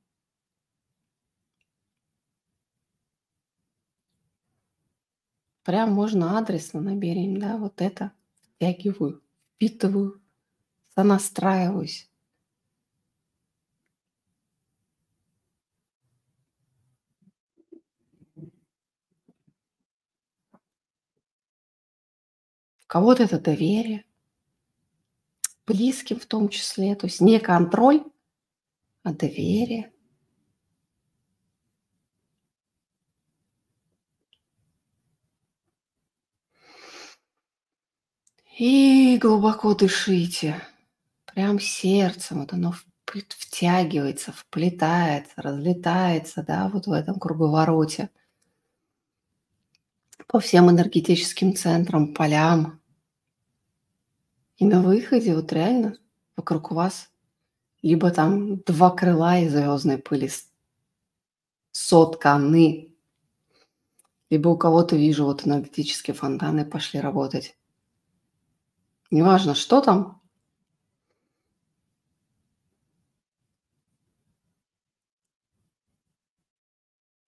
[5.64, 8.12] Прям можно адресно наберем, да, вот это
[8.58, 9.22] втягиваю,
[9.56, 10.22] впитываю,
[10.96, 12.12] сонастраиваюсь.
[22.92, 24.04] кого-то это доверие,
[25.66, 28.04] близким в том числе, то есть не контроль,
[29.04, 29.94] а доверие.
[38.62, 40.62] И глубоко дышите.
[41.26, 42.76] Прям сердцем вот оно
[43.08, 48.12] втягивается, вплетается, разлетается, да, вот в этом круговороте
[50.28, 52.80] по всем энергетическим центрам, полям.
[54.58, 55.98] И на выходе вот реально
[56.36, 57.10] вокруг вас
[57.82, 60.30] либо там два крыла из звездной пыли
[61.72, 62.94] сотканы,
[64.30, 67.58] либо у кого-то вижу вот энергетические фонтаны пошли работать.
[69.12, 70.22] Неважно, что там.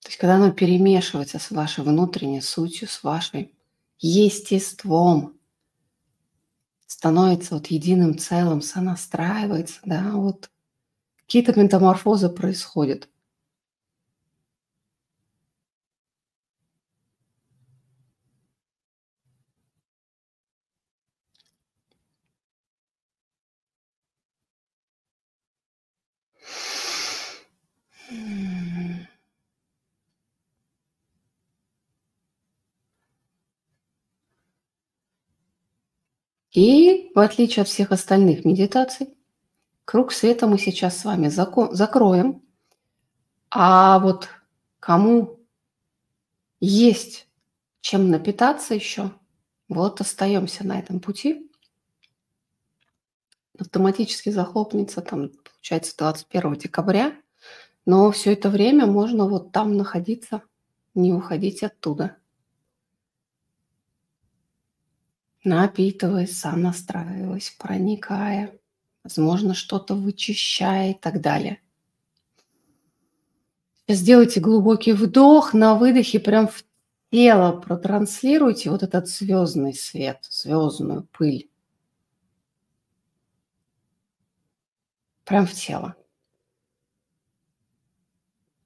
[0.02, 3.50] То есть, когда оно перемешивается с вашей внутренней сутью, с вашим
[4.00, 5.34] естеством,
[6.88, 10.50] становится вот единым целым, сонастраивается, да, вот
[11.18, 13.10] какие-то метаморфозы происходят.
[36.54, 39.18] И в отличие от всех остальных медитаций,
[39.86, 42.42] круг света мы сейчас с вами закроем.
[43.50, 44.30] А вот
[44.80, 45.40] кому
[46.60, 47.28] есть
[47.84, 49.12] чем напитаться еще,
[49.68, 51.52] вот остаемся на этом пути.
[53.60, 57.14] Автоматически захлопнется там, получается, 21 декабря.
[57.86, 60.44] Но все это время можно вот там находиться,
[60.96, 62.16] не уходить оттуда.
[65.44, 68.58] Напитываясь, сам настраиваясь, проникая,
[69.04, 71.60] возможно, что-то вычищая и так далее.
[73.88, 76.64] Сделайте глубокий вдох, на выдохе прям в
[77.12, 81.50] тело протранслируйте вот этот звездный свет, звездную пыль.
[85.26, 85.96] Прям в тело.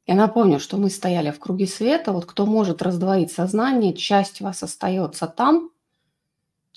[0.05, 2.13] Я напомню, что мы стояли в круге света.
[2.13, 5.71] Вот кто может раздвоить сознание, часть вас остается там–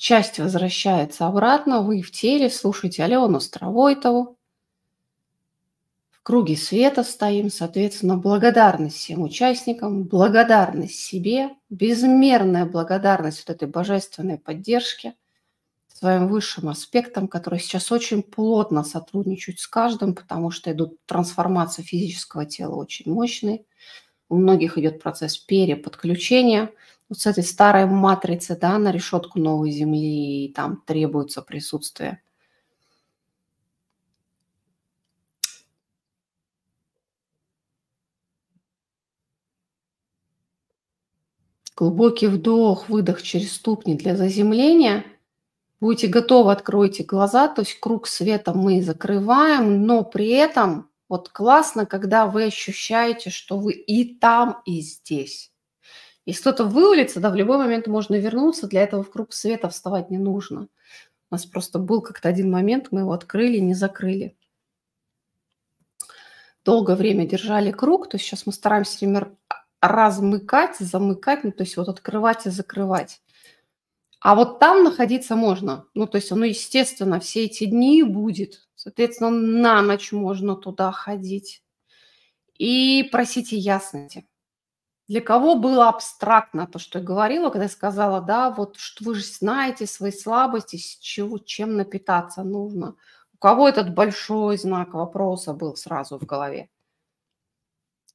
[0.01, 4.39] Часть возвращается обратно, вы в теле, слушайте Алену Стравойтову.
[6.11, 14.39] В круге света стоим, соответственно, благодарность всем участникам, благодарность себе, безмерная благодарность вот этой божественной
[14.39, 15.17] поддержке,
[15.93, 22.47] своим высшим аспектам, которые сейчас очень плотно сотрудничают с каждым, потому что идут трансформации физического
[22.47, 23.67] тела очень мощные.
[24.31, 26.71] У многих идет процесс переподключения–
[27.11, 32.23] вот с этой старой матрицы, да, на решетку новой земли, и там требуется присутствие.
[41.77, 45.05] Глубокий вдох, выдох через ступни для заземления.
[45.81, 51.87] Будете готовы, откройте глаза, то есть круг света мы закрываем, но при этом вот классно,
[51.87, 55.53] когда вы ощущаете, что вы и там, и здесь.
[56.31, 60.11] Если кто-то вывалится, да, в любой момент можно вернуться, для этого в круг света вставать
[60.11, 60.69] не нужно.
[61.29, 64.37] У нас просто был как-то один момент, мы его открыли, не закрыли.
[66.65, 69.37] Долгое время держали круг, то есть сейчас мы стараемся время
[69.81, 73.21] размыкать, замыкать, ну, то есть вот открывать и закрывать.
[74.21, 75.89] А вот там находиться можно.
[75.95, 78.69] Ну, то есть оно, естественно, все эти дни будет.
[78.77, 81.65] Соответственно, на ночь можно туда ходить.
[82.57, 84.30] И просите ясности.
[85.11, 89.17] Для кого было абстрактно то, что я говорила, когда я сказала, да, вот что вы
[89.17, 92.95] же знаете свои слабости, с чего, чем напитаться нужно.
[93.35, 96.71] У кого этот большой знак вопроса был сразу в голове?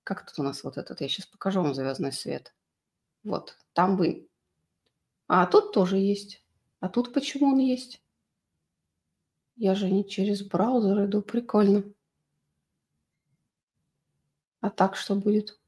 [0.06, 1.02] Как тут у нас вот этот?
[1.02, 2.56] Я сейчас покажу вам звездный свет.
[3.26, 4.30] Вот, там вы.
[5.28, 6.46] А тут тоже есть.
[6.80, 8.02] А тут почему он есть?
[9.58, 11.22] Я же не через браузер иду.
[11.22, 11.84] Прикольно.
[14.62, 15.60] А так что будет?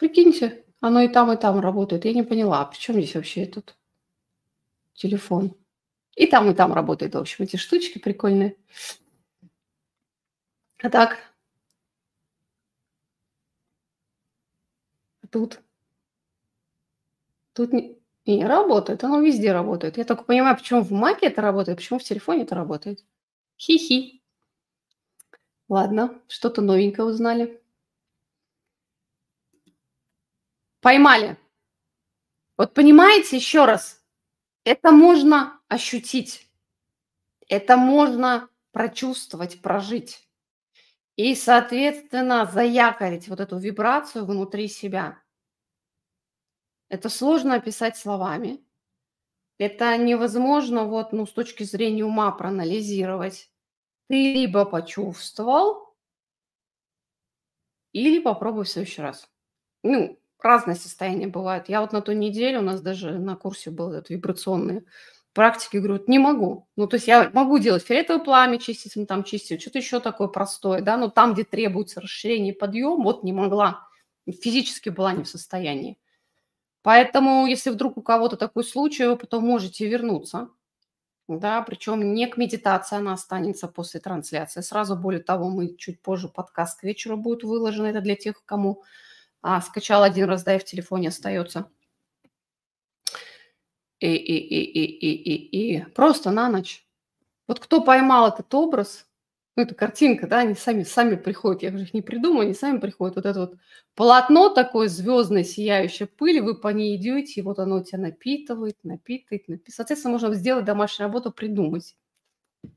[0.00, 2.06] Прикиньте, Оно и там, и там работает.
[2.06, 3.76] Я не поняла, а при чем здесь вообще этот
[4.94, 5.54] телефон?
[6.16, 8.56] И там, и там работает, в общем, эти штучки прикольные.
[10.82, 11.18] А так?
[15.22, 15.60] А тут?
[17.52, 19.98] Тут не, не работает, оно везде работает.
[19.98, 23.04] Я только понимаю, почему в Маке это работает, почему в телефоне это работает.
[23.58, 24.22] Хи-хи.
[25.68, 27.59] Ладно, что-то новенькое узнали.
[30.80, 31.36] Поймали.
[32.56, 34.02] Вот понимаете, еще раз,
[34.64, 36.50] это можно ощутить,
[37.48, 40.28] это можно прочувствовать, прожить.
[41.16, 45.22] И, соответственно, заякорить вот эту вибрацию внутри себя.
[46.88, 48.64] Это сложно описать словами.
[49.58, 53.50] Это невозможно вот, ну, с точки зрения ума проанализировать.
[54.08, 55.94] Ты либо почувствовал,
[57.92, 59.28] или попробуй в следующий раз.
[59.82, 61.68] Ну, разные состояния бывают.
[61.68, 64.84] Я вот на ту неделю, у нас даже на курсе был этот вибрационные
[65.32, 66.68] практики, говорю, не могу.
[66.76, 70.28] Ну, то есть я могу делать фиолетовое пламя, чистить, ну, там чистить, что-то еще такое
[70.28, 73.88] простое, да, но там, где требуется расширение, подъем, вот не могла.
[74.26, 75.98] Физически была не в состоянии.
[76.82, 80.48] Поэтому, если вдруг у кого-то такой случай, вы потом можете вернуться,
[81.28, 84.62] да, причем не к медитации она останется после трансляции.
[84.62, 87.84] Сразу, более того, мы чуть позже подкаст к вечеру будет выложен.
[87.84, 88.82] Это для тех, кому
[89.42, 91.70] а, скачал один раз, да, и в телефоне остается.
[93.98, 96.86] И, и, и, и, и, и, и просто на ночь.
[97.46, 99.06] Вот кто поймал этот образ,
[99.56, 102.78] ну, это картинка, да, они сами, сами приходят, я же их не придумаю, они сами
[102.78, 103.16] приходят.
[103.16, 103.54] Вот это вот
[103.94, 109.48] полотно такое звездное, сияющее пыль, вы по ней идете, и вот оно тебя напитывает, напитывает,
[109.48, 109.74] напитывает.
[109.74, 111.96] Соответственно, можно сделать домашнюю работу, придумать,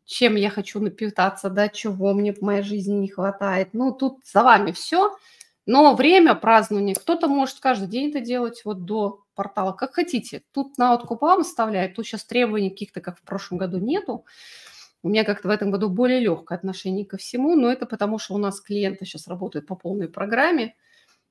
[0.06, 3.70] чем я хочу напитаться, да, чего мне в моей жизни не хватает.
[3.74, 5.16] Ну, тут за вами все.
[5.66, 10.44] Но время празднования, кто-то может каждый день это делать вот до портала, как хотите.
[10.52, 14.26] Тут на откуп вам оставляют, тут сейчас требований каких-то, как в прошлом году, нету.
[15.04, 18.36] У меня как-то в этом году более легкое отношение ко всему, но это потому, что
[18.36, 20.76] у нас клиенты сейчас работают по полной программе.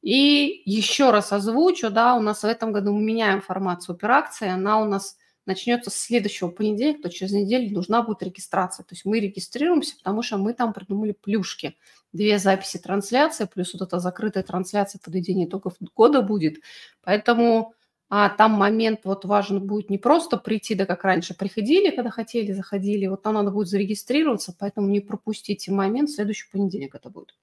[0.03, 4.80] И еще раз озвучу, да, у нас в этом году мы меняем формат суперакции, она
[4.80, 5.16] у нас
[5.47, 8.84] начнется с следующего понедельника, то через неделю нужна будет регистрация.
[8.84, 11.76] То есть мы регистрируемся, потому что мы там придумали плюшки.
[12.12, 16.59] Две записи трансляции, плюс вот эта закрытая трансляция подведения итогов года будет.
[17.03, 17.74] Поэтому
[18.14, 22.53] а там момент вот важен будет не просто прийти, да как раньше приходили, когда хотели,
[22.53, 27.34] заходили, вот там надо будет зарегистрироваться, поэтому не пропустите момент, следующий понедельник это будет.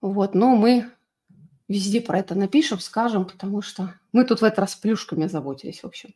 [0.00, 0.90] Вот, но мы
[1.72, 5.86] везде про это напишем, скажем, потому что мы тут в этот раз плюшками заботились, в
[5.86, 6.14] общем.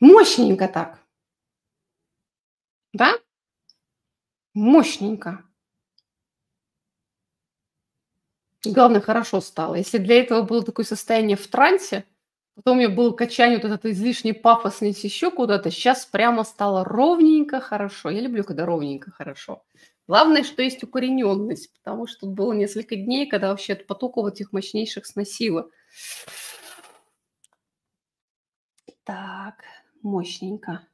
[0.00, 0.98] Мощненько так.
[2.92, 3.14] Да?
[4.54, 5.44] Мощненько.
[8.64, 9.74] Главное, хорошо стало.
[9.74, 12.04] Если для этого было такое состояние в трансе,
[12.54, 17.60] потом у меня было качание вот этот излишний пафосность еще куда-то, сейчас прямо стало ровненько
[17.60, 18.10] хорошо.
[18.10, 19.64] Я люблю, когда ровненько хорошо.
[20.06, 24.52] Главное, что есть укорененность, потому что тут было несколько дней, когда вообще от потоков этих
[24.52, 25.70] мощнейших сносило.
[29.04, 29.64] Так,
[30.02, 30.86] мощненько.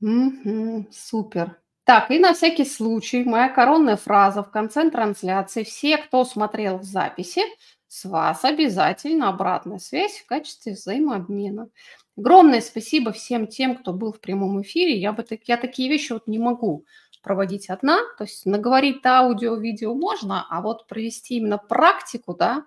[0.00, 1.60] Угу, супер.
[1.84, 5.62] Так, и на всякий случай моя коронная фраза в конце трансляции.
[5.62, 7.42] Все, кто смотрел в записи,
[7.86, 11.68] с вас обязательно обратная связь в качестве взаимообмена.
[12.16, 14.98] Огромное спасибо всем тем, кто был в прямом эфире.
[14.98, 16.84] Я, бы, я такие вещи вот не могу
[17.26, 17.98] проводить одна.
[18.16, 22.64] То есть наговорить аудио, видео можно, а вот провести именно практику, да,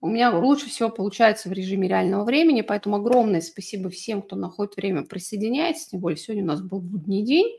[0.00, 4.76] у меня лучше всего получается в режиме реального времени, поэтому огромное спасибо всем, кто находит
[4.76, 5.90] время присоединяется.
[5.90, 7.58] Тем более сегодня у нас был будний день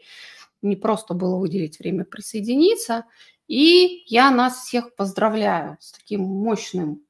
[0.66, 3.06] не просто было выделить время присоединиться.
[3.48, 7.04] И я нас всех поздравляю с таким мощным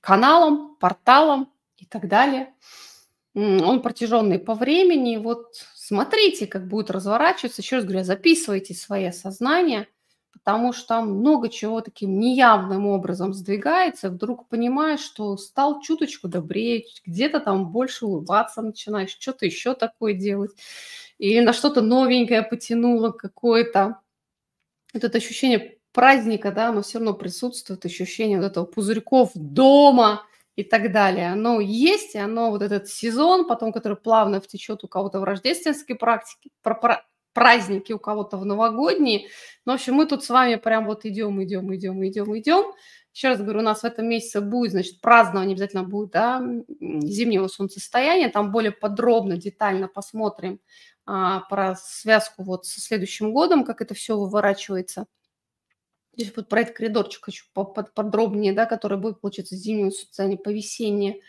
[0.00, 2.54] каналом, порталом и так далее.
[3.34, 5.16] Он протяженный по времени.
[5.16, 7.62] Вот смотрите, как будет разворачиваться.
[7.62, 9.86] Еще раз говорю, записывайте свои сознания,
[10.32, 14.08] потому что там много чего таким неявным образом сдвигается.
[14.08, 20.52] Вдруг понимаешь, что стал чуточку добрее, где-то там больше улыбаться начинаешь, что-то еще такое делать
[21.18, 24.00] или на что-то новенькое потянуло какое-то.
[24.94, 30.62] Вот это ощущение праздника, да, оно все равно присутствует, ощущение вот этого пузырьков дома и
[30.62, 31.32] так далее.
[31.32, 35.96] Оно есть, и оно вот этот сезон, потом, который плавно втечет у кого-то в рождественские
[35.96, 36.50] практики,
[37.32, 39.28] праздники, у кого-то в новогодние.
[39.66, 42.72] Ну, в общем, мы тут с вами прям вот идем, идем, идем, идем, идем.
[43.12, 46.42] Еще раз говорю, у нас в этом месяце будет, значит, празднование обязательно будет, да,
[46.80, 48.28] зимнего солнцестояния.
[48.28, 50.60] Там более подробно, детально посмотрим
[51.06, 55.06] а, про связку вот со следующим годом, как это все выворачивается.
[56.16, 61.20] Здесь вот про этот коридорчик хочу подробнее, да, который будет, получиться зимнее социальное по весеннее.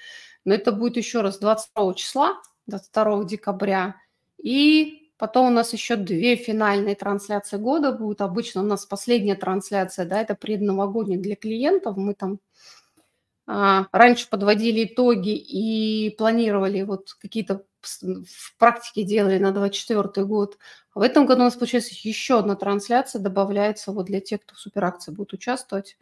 [0.44, 3.96] Но это будет еще раз 22 числа, 22 декабря.
[4.42, 8.22] И потом у нас еще две финальные трансляции года будут.
[8.22, 11.98] Обычно у нас последняя трансляция, да, это предновогодняя для клиентов.
[11.98, 12.40] Мы там
[13.48, 20.58] а, раньше подводили итоги и планировали вот какие-то в практике делали на 24 год.
[20.94, 24.60] В этом году у нас получается еще одна трансляция добавляется вот для тех, кто в
[24.60, 25.98] суперакции будет участвовать.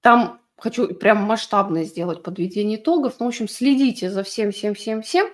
[0.00, 3.16] Там хочу прям масштабно сделать подведение итогов.
[3.18, 5.28] Ну, в общем, следите за всем, всем, всем, всем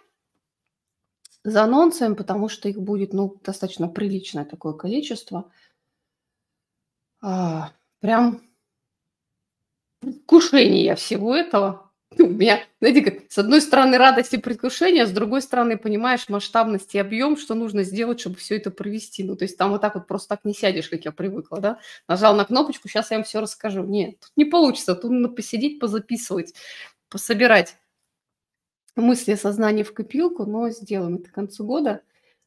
[1.44, 5.50] за анонсами, потому что их будет, ну, достаточно приличное такое количество.
[7.20, 8.42] А, прям
[10.02, 11.81] вкушение всего этого.
[12.18, 16.28] У меня, знаете, как, с одной стороны радость и предвкушение, а с другой стороны понимаешь
[16.28, 19.24] масштабность и объем, что нужно сделать, чтобы все это провести.
[19.24, 21.78] Ну, то есть там вот так вот просто так не сядешь, как я привыкла, да?
[22.08, 23.84] Нажал на кнопочку, сейчас я вам все расскажу.
[23.84, 26.54] Нет, тут не получится, тут нужно посидеть, позаписывать,
[27.08, 27.76] пособирать
[28.96, 32.02] мысли, сознание в копилку, но сделаем это к концу года.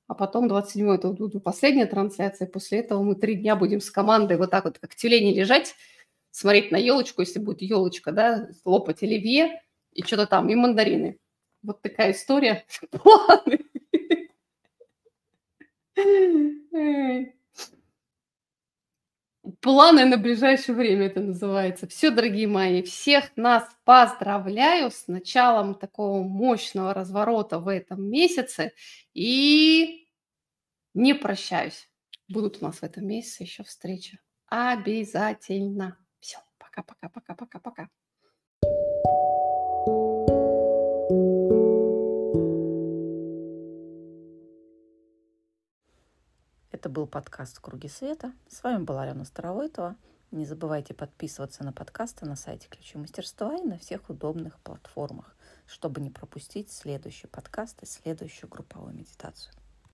[0.07, 2.47] А потом 27 это будет последняя трансляция.
[2.47, 5.75] После этого мы три дня будем с командой вот так вот, как тюлени лежать,
[6.35, 9.61] смотреть на елочку, если будет елочка, да, лопать оливье
[9.93, 11.17] и что-то там, и мандарины.
[11.63, 12.65] Вот такая история.
[12.91, 13.59] Планы.
[19.61, 21.87] Планы на ближайшее время это называется.
[21.87, 28.73] Все, дорогие мои, всех нас поздравляю с началом такого мощного разворота в этом месяце.
[29.13, 30.09] И
[30.93, 31.89] не прощаюсь.
[32.27, 34.19] Будут у нас в этом месяце еще встречи.
[34.47, 35.97] Обязательно.
[36.75, 37.89] Пока-пока-пока-пока-пока.
[46.71, 48.33] Это был подкаст «Круги света».
[48.49, 49.95] С вами была Алена Старовойтова.
[50.31, 56.01] Не забывайте подписываться на подкасты на сайте Ключи мастерства и на всех удобных платформах, чтобы
[56.01, 59.53] не пропустить следующий подкаст и следующую групповую медитацию.